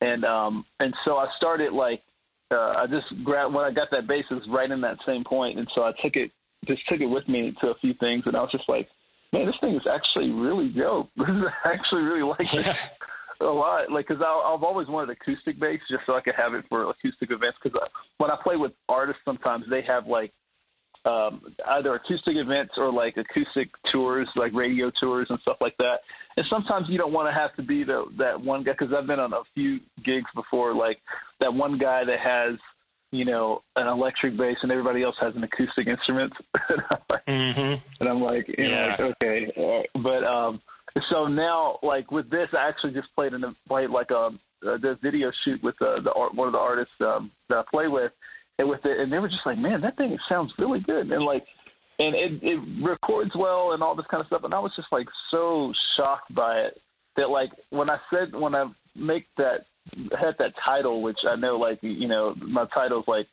[0.00, 2.02] and um and so I started like
[2.50, 5.68] uh, I just grabbed when I got that basis right in that same point, and
[5.74, 6.30] so I took it
[6.66, 8.88] just took it with me to a few things, and I was just like
[9.32, 11.10] man, this thing is actually really dope.
[11.18, 12.66] I actually really like it
[13.40, 13.90] a lot.
[13.90, 17.30] Like, because I've always wanted acoustic bass just so I could have it for acoustic
[17.30, 17.58] events.
[17.62, 17.78] Because
[18.18, 20.32] when I play with artists, sometimes they have like
[21.04, 26.00] um, either acoustic events or like acoustic tours, like radio tours and stuff like that.
[26.36, 29.06] And sometimes you don't want to have to be the that one guy because I've
[29.06, 31.00] been on a few gigs before, like
[31.40, 32.58] that one guy that has
[33.12, 36.32] you know, an electric bass and everybody else has an acoustic instrument.
[37.28, 37.74] mm-hmm.
[37.98, 38.94] And I'm like, you yeah.
[38.98, 39.86] know, like, okay.
[39.96, 40.60] But um
[41.08, 44.30] so now, like with this, I actually just played in a played like a,
[44.66, 47.88] a the video shoot with the, the one of the artists um, that I play
[47.88, 48.12] with,
[48.60, 51.24] and with it, and they were just like, man, that thing sounds really good, and
[51.24, 51.44] like,
[51.98, 54.88] and it it records well and all this kind of stuff, and I was just
[54.92, 56.80] like so shocked by it
[57.16, 59.66] that like when I said when I make that
[60.18, 63.26] had that title, which I know like you know my title's like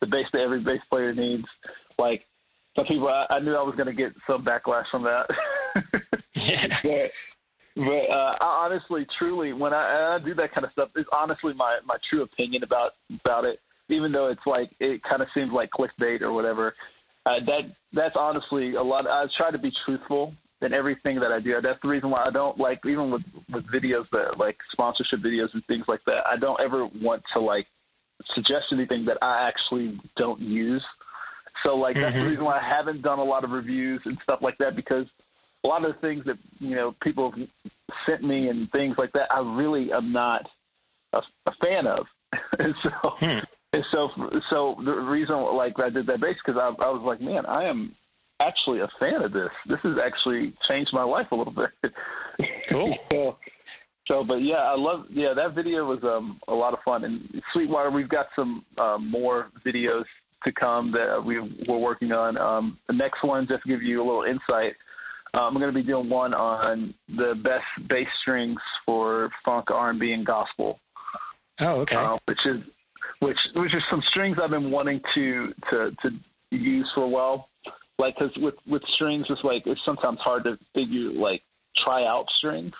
[0.00, 1.46] the bass that every bass player needs,
[1.98, 2.24] like
[2.76, 5.26] some people I, I knew I was going to get some backlash from that.
[6.82, 7.10] but
[7.76, 11.54] but uh, I honestly, truly, when I, I do that kind of stuff, it's honestly
[11.54, 12.92] my my true opinion about
[13.24, 13.60] about it.
[13.88, 16.74] Even though it's like it kind of seems like clickbait or whatever,
[17.26, 17.62] uh, that
[17.92, 19.06] that's honestly a lot.
[19.06, 21.58] I try to be truthful in everything that I do.
[21.62, 23.22] That's the reason why I don't like even with
[23.52, 26.26] with videos that like sponsorship videos and things like that.
[26.26, 27.66] I don't ever want to like
[28.34, 30.82] suggest anything that I actually don't use.
[31.62, 32.24] So like that's mm-hmm.
[32.24, 35.06] the reason why I haven't done a lot of reviews and stuff like that because
[35.64, 37.72] a lot of the things that you know people have
[38.06, 40.48] sent me and things like that I really am not
[41.12, 42.06] a, a fan of.
[42.58, 43.38] and so hmm.
[43.74, 44.08] And so
[44.50, 47.64] so the reason like I did that bass because I, I was like man I
[47.64, 47.94] am
[48.40, 49.50] actually a fan of this.
[49.68, 51.92] This has actually changed my life a little bit.
[52.68, 52.96] Cool.
[53.12, 53.36] so,
[54.08, 55.04] so, but yeah, I love.
[55.08, 57.04] Yeah, that video was um, a lot of fun.
[57.04, 60.02] And Sweetwater, we've got some um, more videos
[60.42, 62.36] to come that we we're working on.
[62.36, 64.74] Um, the next one, just to give you a little insight,
[65.34, 70.12] um, I'm going to be doing one on the best bass strings for funk, R&B,
[70.12, 70.80] and gospel.
[71.60, 71.94] Oh, okay.
[71.94, 72.62] Uh, which is
[73.20, 76.10] which which are some strings I've been wanting to to to
[76.50, 77.48] use for a while.
[77.98, 81.42] Like, because with with strings, it's like it's sometimes hard to figure like
[81.84, 82.72] try out strings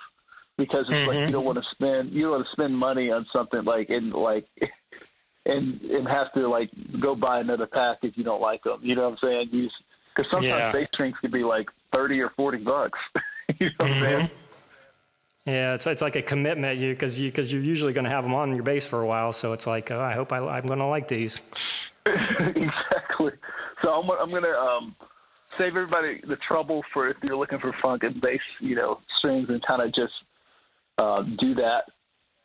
[0.59, 1.09] because it's mm-hmm.
[1.09, 1.33] like you mm-hmm.
[1.33, 4.47] don't want to spend you don't want to spend money on something like and like
[5.47, 6.71] and and have to like
[7.01, 8.81] go buy another pack if you don't like them.
[8.83, 9.49] You know what I'm saying?
[9.53, 9.73] Use
[10.15, 10.73] because sometimes yeah.
[10.73, 12.99] bass strings can be like thirty or forty bucks.
[13.61, 14.05] you know what mm-hmm.
[14.05, 14.31] I'm saying?
[15.47, 18.25] Yeah, it's it's like a commitment you because you because you're usually going to have
[18.25, 20.67] them on your bass for a while, so it's like oh, I hope I, I'm
[20.67, 21.39] going to like these.
[22.07, 23.33] exactly.
[23.83, 24.97] So I'm I'm going to um,
[25.59, 29.49] save everybody the trouble for if you're looking for funk and bass, you know, strings,
[29.51, 30.15] and kind of just
[30.97, 31.85] uh, do that,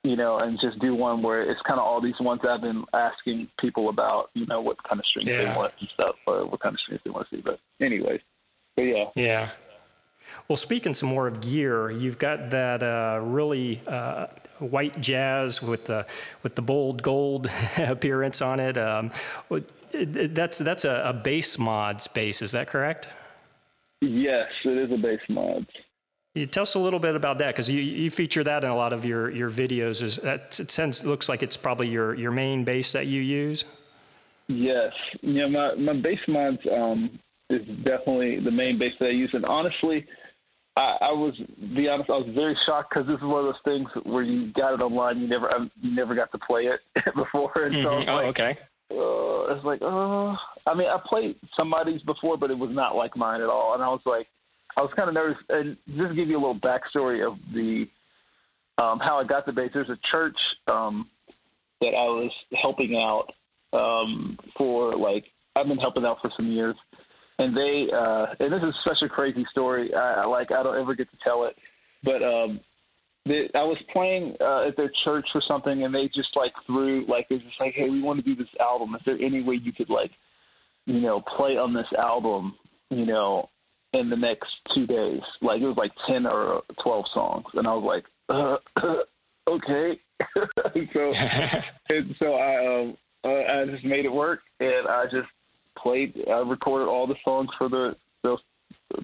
[0.04, 2.84] you know, and just do one where it's kind of all these ones I've been
[2.93, 5.38] asking people about, you know, what kind of strings yeah.
[5.38, 7.41] they want and stuff, or what kind of strings they want to see.
[7.41, 8.20] But anyways,
[8.76, 9.50] but yeah, yeah.
[10.47, 14.27] Well, speaking some more of gear, you've got that uh, really uh,
[14.59, 16.05] white jazz with the
[16.43, 18.77] with the bold gold appearance on it.
[18.77, 19.11] Um,
[19.91, 22.41] that's that's a, a bass mods bass.
[22.41, 23.07] Is that correct?
[24.01, 25.65] Yes, it is a bass mod.
[26.36, 28.75] You tell us a little bit about that because you, you feature that in a
[28.75, 30.03] lot of your, your videos.
[30.03, 33.65] Is that it sounds looks like it's probably your, your main bass that you use.
[34.47, 37.19] Yes, you know my my bass mods um,
[37.50, 40.06] is definitely the main bass that I use, and honestly,
[40.78, 41.34] I, I was
[41.76, 44.54] be honest, I was very shocked because this is one of those things where you
[44.54, 46.80] got it online, you never um, you never got to play it
[47.16, 48.06] before, and mm-hmm.
[48.06, 48.60] so oh, like, okay
[48.91, 50.36] uh, it's like, oh,
[50.66, 53.76] I mean, I played somebody's before, but it was not like mine at all.
[53.76, 54.28] And I was like,
[54.78, 55.38] I was kind of nervous.
[55.50, 57.88] And just to give you a little backstory of the
[58.82, 59.72] um, how I got the bass.
[59.74, 60.38] There's a church
[60.68, 61.10] um,
[61.82, 62.32] that I was
[62.62, 63.28] helping out
[63.74, 65.26] um, for like
[65.56, 66.76] I've been helping out for some years,
[67.40, 69.94] and they uh, and this is such a crazy story.
[69.94, 71.56] I, like I don't ever get to tell it,
[72.04, 72.60] but um,
[73.26, 77.06] they, I was playing uh, at their church or something, and they just like threw
[77.08, 78.94] like it's just like, hey, we want to do this album.
[78.96, 80.12] Is there any way you could like,
[80.86, 82.56] you know, play on this album,
[82.90, 83.50] you know,
[83.94, 85.22] in the next two days?
[85.42, 88.58] Like it was like ten or twelve songs, and I was like, uh,
[89.50, 90.00] okay.
[90.94, 91.14] so
[91.90, 95.30] and so I um, uh, I just made it work, and I just
[95.82, 96.13] played.
[96.27, 98.39] I recorded all the songs for the those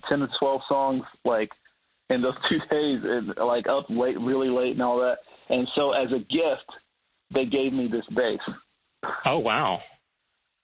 [0.08, 1.50] ten to twelve songs, like
[2.10, 5.18] in those two days and like up late, really late and all that.
[5.50, 6.70] And so as a gift,
[7.34, 8.40] they gave me this bass.
[9.26, 9.80] Oh wow!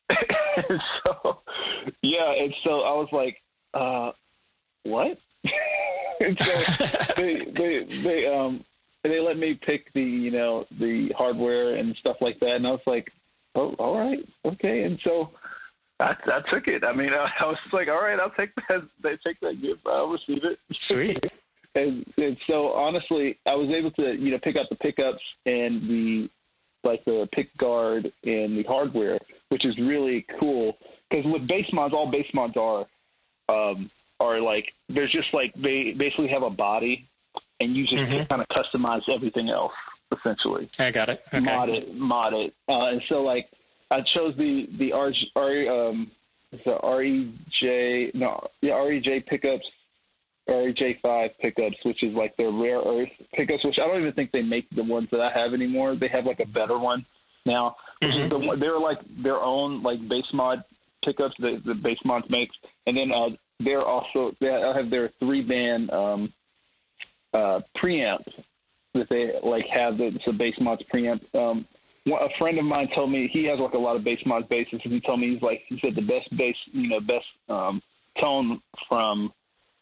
[0.10, 1.42] and so
[2.02, 3.38] yeah, and so I was like,
[3.74, 4.12] uh,
[4.84, 5.18] what?
[6.20, 6.84] and so
[7.18, 8.64] they they they um
[9.04, 12.72] they let me pick the you know the hardware and stuff like that, and I
[12.72, 13.12] was like,
[13.56, 15.32] oh all right okay, and so
[16.02, 16.84] I, I took it.
[16.84, 18.82] I mean, I, I was like, all right, I'll take that.
[19.04, 19.82] They take that gift.
[19.86, 20.60] I'll receive it.
[20.88, 21.24] Sweet.
[21.76, 25.90] and, and so honestly, I was able to you know pick up the pickups and
[25.90, 26.30] the
[26.84, 30.78] like the pick guard and the hardware, which is really cool.
[31.10, 32.86] Because with bass mods, all bass mods are
[33.50, 33.90] um,
[34.20, 37.08] are like there's just like they basically have a body,
[37.60, 38.28] and you just mm-hmm.
[38.28, 39.74] kind of customize everything else
[40.18, 40.70] essentially.
[40.78, 41.22] I got it.
[41.30, 41.40] Okay.
[41.40, 43.48] Mod it, mod it, uh, and so like
[43.92, 46.12] I chose the the R, R um
[46.52, 49.66] the REJ no yeah REJ pickups
[50.50, 54.42] RJ5 pickups, which is like their rare earth pickups, which I don't even think they
[54.42, 55.96] make the ones that I have anymore.
[55.96, 57.06] They have like a better one
[57.46, 58.24] now, which mm-hmm.
[58.24, 60.64] is the one they're like their own like bass mod
[61.06, 62.56] pickups that the bass mods makes,
[62.88, 63.30] and then uh,
[63.60, 66.34] they're also they have their three band um,
[67.34, 68.24] uh, preamp
[68.94, 71.22] that they like have the so bass mods preamp.
[71.36, 71.66] Um,
[72.08, 74.82] a friend of mine told me he has like a lot of bass mods basses,
[74.84, 77.82] and he told me he's like he said the best bass you know best um,
[78.20, 79.32] tone from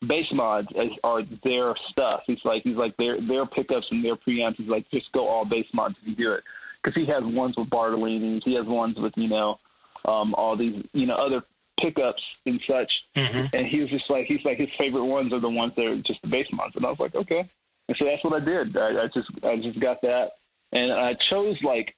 [0.07, 2.21] bass mods as, are their stuff.
[2.25, 4.55] He's like he's like their their pickups and their preamps.
[4.57, 6.43] He's like just go all bass mods if you do it
[6.83, 9.57] because he has ones with Bartolini's, he has ones with you know
[10.05, 11.41] um, all these you know other
[11.79, 12.91] pickups and such.
[13.15, 13.55] Mm-hmm.
[13.55, 15.97] And he was just like he's like his favorite ones are the ones that are
[15.97, 16.75] just the bass mods.
[16.75, 17.49] And I was like okay,
[17.87, 18.77] and so that's what I did.
[18.77, 20.31] I, I just I just got that,
[20.71, 21.95] and I chose like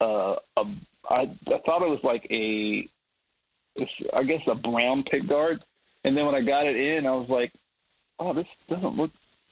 [0.00, 0.62] uh, a
[1.10, 2.88] I I thought it was like a
[4.14, 5.62] I guess a brown pick guard
[6.04, 7.52] and then when I got it in, I was like,
[8.18, 9.10] oh, this doesn't look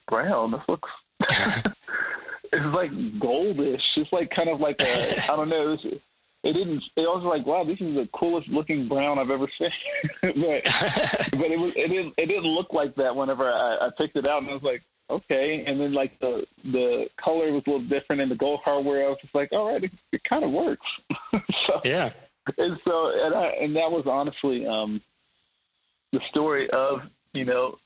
[0.08, 0.52] brown.
[0.52, 0.88] This looks.
[1.20, 2.90] it's like
[3.20, 3.80] goldish.
[3.96, 5.76] It's like kind of like a I don't know.
[5.82, 6.00] It,
[6.44, 6.82] it didn't.
[6.96, 9.70] It was like wow, this is the coolest looking brown I've ever seen.
[10.22, 14.16] but but it was it didn't it didn't look like that whenever I, I picked
[14.16, 15.64] it out, and I was like okay.
[15.66, 19.06] And then like the the color was a little different, and the gold hardware.
[19.06, 20.86] I was just like, all right, it, it kind of works.
[21.32, 22.10] so yeah.
[22.58, 25.00] And so and I and that was honestly um
[26.12, 27.00] the story of
[27.32, 27.76] you know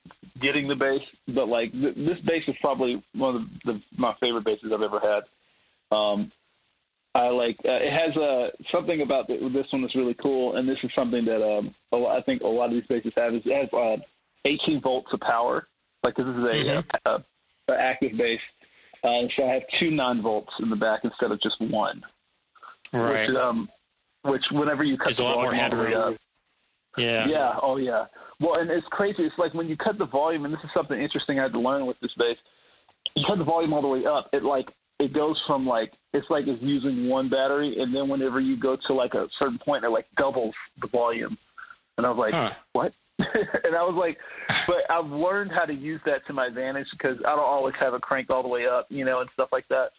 [0.40, 4.14] getting the bass, but like th- this bass is probably one of the, the, my
[4.20, 5.96] favorite basses I've ever had.
[5.96, 6.30] Um,
[7.14, 10.68] I like uh, it has uh, something about the, this one that's really cool, and
[10.68, 13.34] this is something that um, lot, I think a lot of these basses have.
[13.34, 13.96] Is it has uh,
[14.44, 15.66] 18 volts of power.
[16.02, 17.08] Like this is a, mm-hmm.
[17.08, 17.24] a, a,
[17.72, 18.40] a active bass,
[19.04, 22.02] uh, so I have two nine volts in the back instead of just one.
[22.92, 23.28] Right.
[23.28, 23.68] Which, um,
[24.22, 26.16] which whenever you cut There's the volume all the way up,
[26.96, 27.26] yeah.
[27.28, 27.52] Yeah.
[27.62, 28.06] Oh, yeah.
[28.40, 29.22] Well, and it's crazy.
[29.22, 31.60] It's like when you cut the volume, and this is something interesting I had to
[31.60, 32.36] learn with this bass.
[33.16, 34.28] You cut the volume all the way up.
[34.32, 38.40] It like it goes from like it's like it's using one battery, and then whenever
[38.40, 41.36] you go to like a certain point, it like doubles the volume.
[41.96, 42.50] And I was like, huh.
[42.72, 42.92] what?
[43.64, 44.18] and I was like,
[44.66, 47.94] but I've learned how to use that to my advantage because I don't always have
[47.94, 49.90] it cranked all the way up, you know, and stuff like that.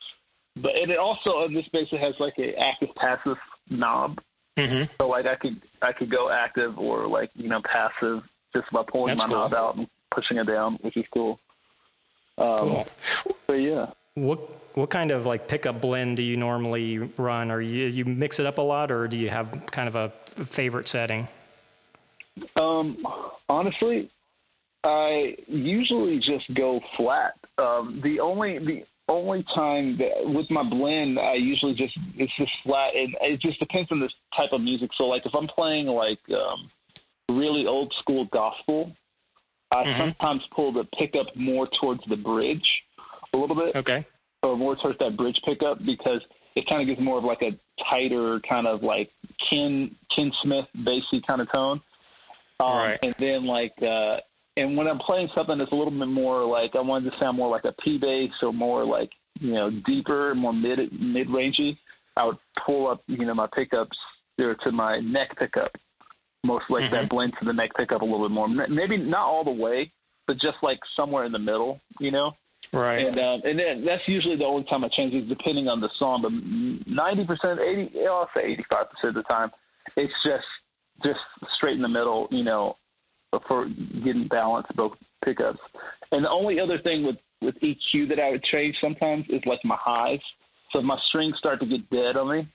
[0.56, 3.38] But and it also on this it has like a active passive
[3.70, 4.20] knob
[4.58, 4.92] Mm-hmm.
[5.00, 8.84] So like I could I could go active or like you know passive just by
[8.88, 9.38] pulling That's my cool.
[9.38, 11.40] knob out and pushing it down, which is cool.
[12.38, 12.88] Um, cool.
[13.48, 13.86] But yeah.
[14.16, 14.40] What
[14.76, 17.50] what kind of like pickup blend do you normally run?
[17.50, 20.10] Or you you mix it up a lot, or do you have kind of a
[20.44, 21.28] favorite setting?
[22.56, 22.98] Um,
[23.50, 24.10] honestly,
[24.84, 27.34] I usually just go flat.
[27.58, 32.52] Um, the only the only time that with my blend, I usually just it's just
[32.64, 34.90] flat, and it just depends on this type of music.
[34.98, 36.70] So like if I'm playing like um,
[37.30, 38.92] really old school gospel,
[39.72, 40.02] I mm-hmm.
[40.02, 42.66] sometimes pull the pickup more towards the bridge
[43.34, 43.76] a little bit.
[43.76, 44.06] Okay.
[44.44, 46.22] Or more towards that bridge pickup because
[46.56, 47.52] it kind of gives more of like a
[47.90, 49.12] tighter kind of like
[49.50, 51.82] Ken Ken Smith bassy kind of tone.
[52.62, 53.00] Um, right.
[53.02, 54.18] And then like uh,
[54.58, 57.38] and when I'm playing something that's a little bit more like I wanted to sound
[57.38, 59.10] more like a P bass or more like
[59.40, 61.78] you know deeper, more mid mid rangey,
[62.18, 63.98] I would pull up you know my pickups
[64.38, 65.72] there to my neck pickup,
[66.44, 66.96] most like mm-hmm.
[66.96, 68.48] that blend to the neck pickup a little bit more.
[68.48, 69.92] Maybe not all the way,
[70.28, 72.34] but just like somewhere in the middle, you know.
[72.74, 73.06] Right.
[73.06, 75.90] And um, and then that's usually the only time I change it, depending on the
[75.98, 76.22] song.
[76.22, 76.32] But
[76.92, 79.52] ninety percent, eighty, I'll say eighty-five percent of the time,
[79.98, 80.46] it's just
[81.04, 81.20] just
[81.56, 82.78] straight in the middle, you know,
[83.48, 83.68] for
[84.04, 84.94] getting balance both
[85.24, 85.60] pickups.
[86.12, 89.60] And the only other thing with with EQ that I would change sometimes is like
[89.64, 90.20] my highs.
[90.72, 92.48] So if my strings start to get dead on me,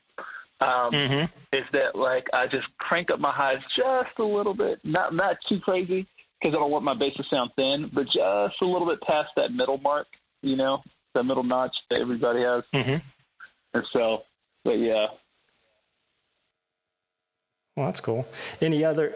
[0.61, 1.57] um, mm-hmm.
[1.57, 5.36] is that like I just crank up my highs just a little bit, not not
[5.49, 6.07] too crazy
[6.40, 8.16] because I don't want my bass to sound thin, but just
[8.62, 10.07] a little bit past that middle mark,
[10.42, 10.82] you know,
[11.14, 12.62] that middle notch that everybody has.
[12.74, 12.97] Mm-hmm.
[13.74, 14.22] And so,
[14.64, 15.07] but yeah.
[17.76, 18.26] Well, that's cool.
[18.60, 19.14] Any other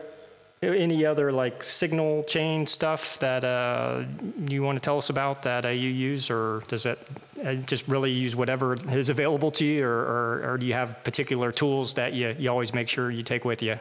[0.62, 4.04] any other like signal chain stuff that uh,
[4.46, 7.02] you want to tell us about that uh, you use, or does it
[7.42, 11.02] uh, just really use whatever is available to you, or, or, or, do you have
[11.02, 13.80] particular tools that you, you always make sure you take with you?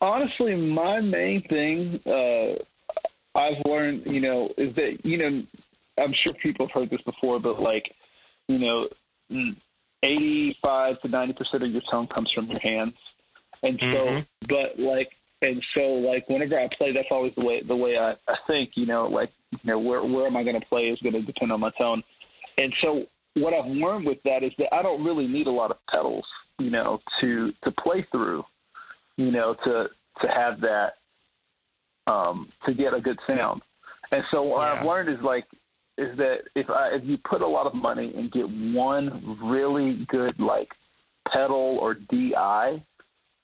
[0.00, 5.44] Honestly, my main thing uh, I've learned, you know, is that you know,
[5.96, 7.94] I'm sure people have heard this before, but like,
[8.48, 8.88] you know,
[10.02, 12.94] 85 to 90 percent of your tone comes from your hands,
[13.62, 14.46] and so, mm-hmm.
[14.48, 15.10] but like
[15.42, 18.70] and so like whenever I play, that's always the way the way I, I think.
[18.74, 21.22] You know, like you know where where am I going to play is going to
[21.22, 22.02] depend on my tone.
[22.58, 23.04] And so
[23.34, 26.24] what I've learned with that is that I don't really need a lot of pedals,
[26.58, 28.44] you know, to to play through,
[29.16, 29.86] you know, to
[30.20, 30.94] to have that
[32.06, 33.62] um, to get a good sound.
[34.10, 34.80] And so what yeah.
[34.80, 35.44] I've learned is like
[35.98, 40.06] is that if I if you put a lot of money and get one really
[40.08, 40.68] good like
[41.32, 42.82] pedal or DI,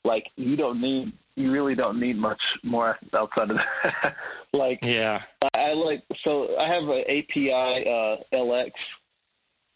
[0.04, 4.16] like you don't need you really don't need much more outside of that.
[4.52, 5.20] like yeah,
[5.54, 8.70] I, I like so I have an API uh, LX,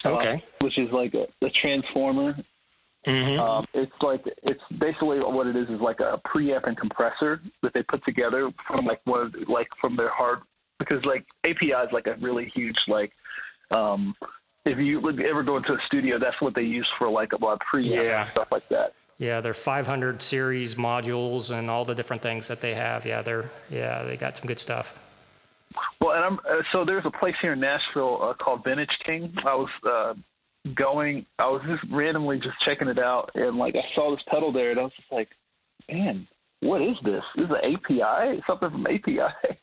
[0.05, 2.37] uh, okay, uh, which is like a, a transformer.
[3.07, 3.41] Mm-hmm.
[3.41, 7.73] Um, it's like it's basically what it is is like a preamp and compressor that
[7.75, 10.41] they put together from like one of, like from their hard
[10.79, 13.13] because like API is like a really huge like
[13.73, 14.15] um
[14.65, 14.99] if you
[15.29, 17.93] ever go into a studio that's what they use for like a lot of preamp
[17.93, 18.23] yeah.
[18.23, 18.93] and stuff like that.
[19.23, 23.07] Yeah, they're 500 series modules and all the different things that they have.
[23.07, 24.99] Yeah, they're yeah they got some good stuff.
[26.01, 29.33] Well, and I'm uh, so there's a place here in Nashville uh, called Vintage King.
[29.47, 30.15] I was uh,
[30.75, 34.53] going, I was just randomly just checking it out, and like I saw this pedal
[34.53, 35.29] there, and I was just like,
[35.89, 36.27] man,
[36.59, 37.23] what is this?
[37.37, 39.21] This is an API, something from API.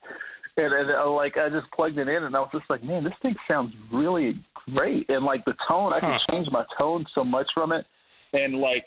[0.55, 3.03] and, and uh, like I just plugged it in, and I was just like, man,
[3.03, 4.39] this thing sounds really
[4.73, 6.31] great, and like the tone, I can huh.
[6.31, 7.85] change my tone so much from it,
[8.31, 8.85] and like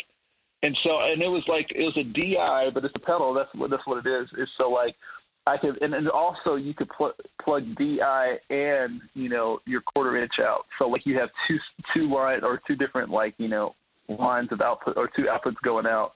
[0.62, 3.34] and so and it was like it was a DI, but it's a pedal.
[3.34, 4.28] That's what that's what it is.
[4.38, 4.94] It's so like
[5.46, 10.16] I could and, and also you could pl- plug DI and you know your quarter
[10.16, 10.66] inch out.
[10.78, 11.58] So like you have two
[11.92, 13.74] two line or two different like you know
[14.08, 16.12] lines of output or two outputs going out.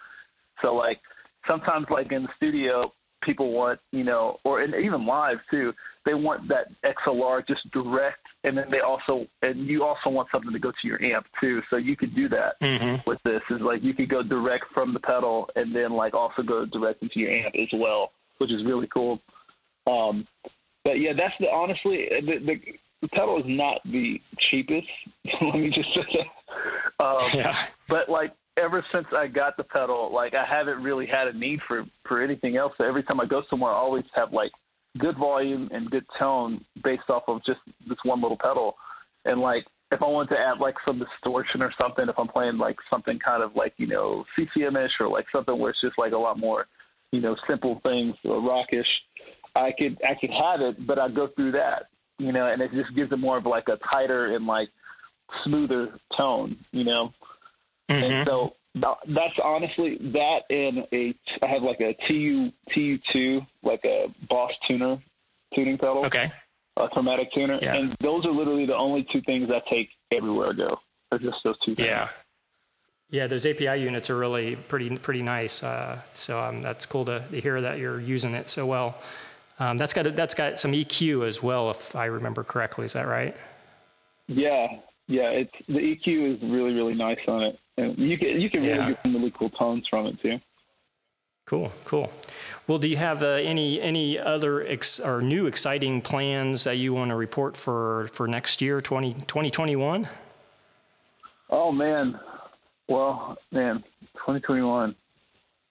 [0.62, 1.00] So like
[1.46, 2.92] sometimes like in the studio
[3.22, 5.72] people want, you know, or and even live too,
[6.04, 10.52] they want that XLR just direct, and then they also and you also want something
[10.52, 11.60] to go to your amp too.
[11.68, 13.08] So you could do that mm-hmm.
[13.08, 13.42] with this.
[13.50, 17.02] Is like you could go direct from the pedal, and then like also go direct
[17.02, 19.20] into your amp as well, which is really cool.
[19.86, 20.26] Um,
[20.84, 22.54] but yeah, that's the honestly the, the
[23.02, 24.20] the pedal is not the
[24.50, 24.86] cheapest.
[25.42, 26.18] Let me just say
[26.98, 27.04] that.
[27.04, 27.52] Um, yeah.
[27.88, 31.58] But like ever since I got the pedal, like I haven't really had a need
[31.66, 32.72] for for anything else.
[32.78, 34.52] So every time I go somewhere, I always have like
[34.98, 38.76] good volume and good tone based off of just this one little pedal.
[39.24, 42.58] And like if I want to add like some distortion or something, if I'm playing
[42.58, 46.12] like something kind of like you know CCM-ish or like something where it's just like
[46.12, 46.66] a lot more
[47.12, 48.88] you know simple things or rockish,
[49.54, 51.84] I could I could have it, but I go through that
[52.18, 54.68] you know, and it just gives it more of like a tighter and like
[55.44, 57.12] smoother tone, you know.
[57.90, 58.04] Mm-hmm.
[58.04, 63.84] And so that's honestly that and a I have like a TU TU two like
[63.84, 64.98] a Boss tuner
[65.54, 66.04] tuning pedal.
[66.06, 66.32] Okay.
[66.78, 67.74] A chromatic tuner, yeah.
[67.74, 70.76] and those are literally the only two things I take everywhere I go.
[71.10, 71.88] Are just those two things.
[71.88, 72.08] Yeah.
[73.08, 75.62] Yeah, those API units are really pretty pretty nice.
[75.62, 78.98] Uh, so um, that's cool to, to, hear that you're using it so well.
[79.58, 82.84] Um, that's got a, that's got some EQ as well, if I remember correctly.
[82.84, 83.34] Is that right?
[84.26, 84.66] Yeah,
[85.06, 85.30] yeah.
[85.30, 87.58] It's the EQ is really really nice on it.
[87.76, 88.88] And you can you can really yeah.
[88.90, 90.38] get some really cool tones from it too.
[91.46, 92.10] Cool, cool.
[92.66, 96.92] Well, do you have uh, any any other ex- or new exciting plans that you
[96.92, 100.08] want to report for for next year, 20, 2021?
[101.50, 102.18] Oh man,
[102.88, 103.84] well man,
[104.24, 104.96] twenty twenty one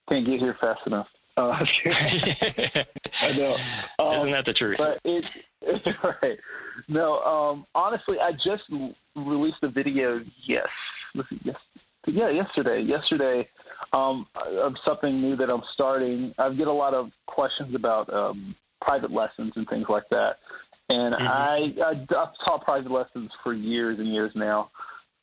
[0.08, 1.08] can't get here fast enough.
[1.38, 1.52] Uh,
[3.22, 3.56] I know.
[3.98, 4.78] Um, Isn't that the truth?
[4.78, 5.24] But it,
[6.22, 6.38] right.
[6.90, 8.64] No, um, honestly, I just
[9.16, 10.22] released a video.
[10.46, 10.68] Yes,
[11.44, 11.56] yes,
[12.08, 12.82] yeah, yesterday.
[12.82, 13.48] Yesterday,
[13.94, 14.28] um,
[14.60, 16.34] of something new that I'm starting.
[16.38, 20.38] I get a lot of questions about um, private lessons and things like that.
[20.90, 21.28] And mm-hmm.
[21.28, 24.70] I, I I've taught private lessons for years and years now,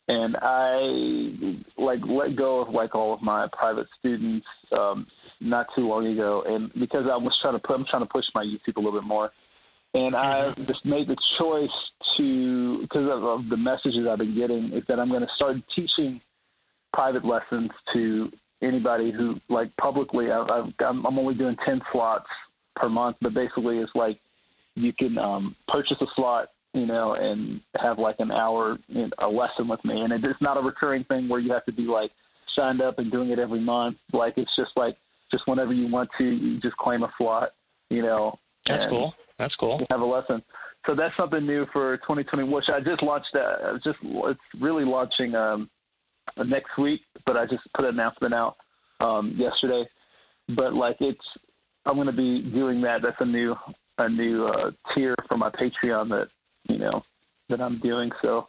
[0.08, 5.06] and I like let go of like all of my private students um,
[5.40, 8.24] not too long ago, and because I was trying to put, I'm trying to push
[8.34, 9.30] my YouTube a little bit more,
[9.94, 10.60] and mm-hmm.
[10.60, 11.70] I just made the choice
[12.16, 15.58] to because of, of the messages I've been getting is that I'm going to start
[15.76, 16.20] teaching
[16.92, 18.30] private lessons to
[18.62, 20.30] anybody who like publicly.
[20.30, 22.26] I've, I've I'm only doing ten slots
[22.76, 24.18] per month, but basically it's like
[24.74, 29.10] you can um, purchase a slot, you know, and have like an hour you know,
[29.18, 31.82] a lesson with me, and it's not a recurring thing where you have to be
[31.82, 32.10] like
[32.54, 33.96] signed up and doing it every month.
[34.12, 34.96] Like it's just like
[35.30, 37.52] just whenever you want to, you just claim a slot,
[37.90, 38.38] you know.
[38.66, 39.14] That's cool.
[39.38, 39.84] That's cool.
[39.90, 40.42] Have a lesson.
[40.86, 43.28] So that's something new for 2020, which I just launched.
[43.32, 45.70] That just it's really launching um,
[46.44, 48.56] next week, but I just put an announcement out
[49.00, 49.86] um, yesterday.
[50.56, 51.20] But like it's,
[51.86, 53.02] I'm going to be doing that.
[53.02, 53.54] That's a new
[53.98, 56.28] a new uh, tier for my Patreon that
[56.68, 57.02] you know
[57.48, 58.10] that I'm doing.
[58.22, 58.48] So,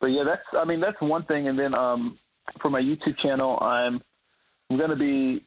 [0.00, 1.48] but yeah, that's I mean that's one thing.
[1.48, 2.18] And then um,
[2.60, 4.02] for my YouTube channel, I'm
[4.70, 5.44] I'm going to be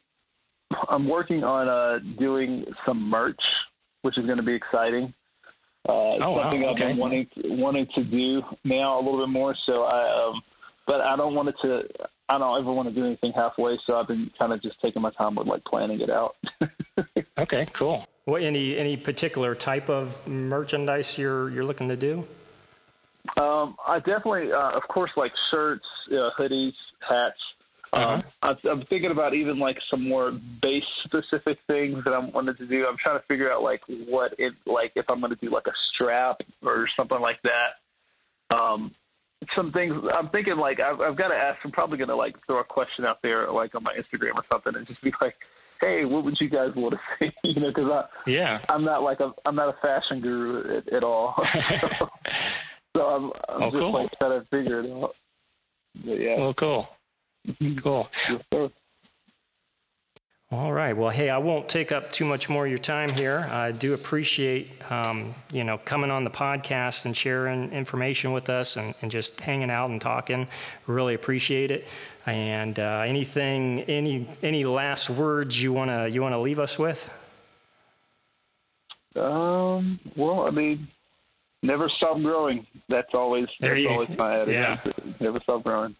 [0.88, 3.40] I'm working on uh, doing some merch,
[4.02, 5.12] which is going to be exciting.
[5.88, 6.72] Uh, oh, something wow.
[6.72, 9.54] I've been wanting wanting to do now a little bit more.
[9.64, 10.42] So I um,
[10.88, 11.82] but I don't want it to.
[12.30, 15.02] I don't ever want to do anything halfway, so I've been kind of just taking
[15.02, 16.36] my time with like planning it out.
[17.38, 18.06] okay, cool.
[18.24, 22.26] What any any particular type of merchandise you're you're looking to do?
[23.36, 26.72] Um, I definitely, uh, of course, like shirts, uh, hoodies,
[27.06, 27.36] hats.
[27.92, 28.54] Um, uh-huh.
[28.64, 30.32] I, I'm thinking about even like some more
[30.62, 32.86] bass specific things that I'm wanting to do.
[32.86, 35.66] I'm trying to figure out like what it like if I'm going to do like
[35.66, 38.56] a strap or something like that.
[38.56, 38.94] Um,
[39.54, 41.58] some things I'm thinking like I've, I've got to ask.
[41.64, 44.44] I'm probably going to like throw a question out there like on my Instagram or
[44.50, 45.34] something and just be like,
[45.80, 47.32] hey, what would you guys want to see?
[47.44, 50.92] you know, because I yeah I'm not like a I'm not a fashion guru at,
[50.92, 51.34] at all.
[51.98, 52.08] so,
[52.96, 53.92] so I'm, I'm oh, just cool.
[53.92, 55.14] like trying to figure it out.
[56.04, 56.38] But yeah.
[56.38, 56.88] Well, cool.
[57.46, 57.78] Mm-hmm.
[57.82, 58.08] Cool.
[60.50, 60.96] All right.
[60.96, 63.46] Well, hey, I won't take up too much more of your time here.
[63.50, 68.78] I do appreciate, um, you know, coming on the podcast and sharing information with us
[68.78, 70.48] and, and just hanging out and talking.
[70.86, 71.86] Really appreciate it.
[72.24, 77.10] And uh, anything, any any last words you wanna you wanna leave us with?
[79.16, 80.00] Um.
[80.16, 80.88] Well, I mean,
[81.62, 82.66] never stop growing.
[82.88, 84.94] That's always there that's you, always my attitude.
[84.96, 85.12] Yeah.
[85.20, 85.94] Never stop growing.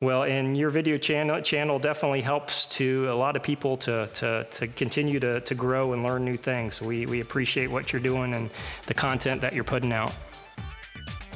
[0.00, 4.44] Well, and your video channel channel definitely helps to a lot of people to to,
[4.50, 6.82] to continue to, to grow and learn new things.
[6.82, 8.50] We we appreciate what you're doing and
[8.86, 10.12] the content that you're putting out.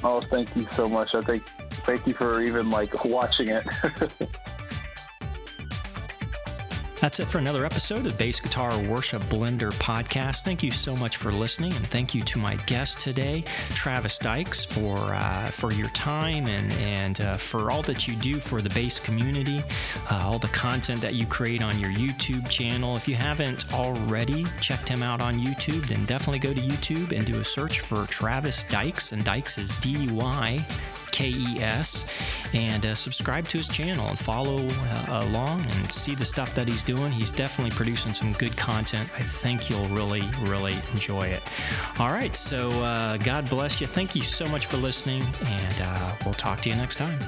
[0.04, 1.14] Oh, thank you so much.
[1.14, 1.46] I think
[1.86, 3.64] thank you for even like watching it.
[7.00, 10.42] That's it for another episode of Bass Guitar Worship Blender podcast.
[10.42, 14.64] Thank you so much for listening, and thank you to my guest today, Travis Dykes,
[14.64, 18.70] for uh, for your time and and uh, for all that you do for the
[18.70, 19.62] bass community,
[20.10, 22.96] uh, all the content that you create on your YouTube channel.
[22.96, 27.24] If you haven't already checked him out on YouTube, then definitely go to YouTube and
[27.24, 30.66] do a search for Travis Dykes, and Dykes is D Y
[31.10, 32.04] K E S,
[32.54, 36.68] and uh, subscribe to his channel and follow uh, along and see the stuff that
[36.68, 37.12] he's doing.
[37.12, 39.10] He's definitely producing some good content.
[39.14, 41.42] I think you'll really, really enjoy it.
[41.98, 43.86] All right, so uh, God bless you.
[43.86, 47.18] Thank you so much for listening, and uh, we'll talk to you next time.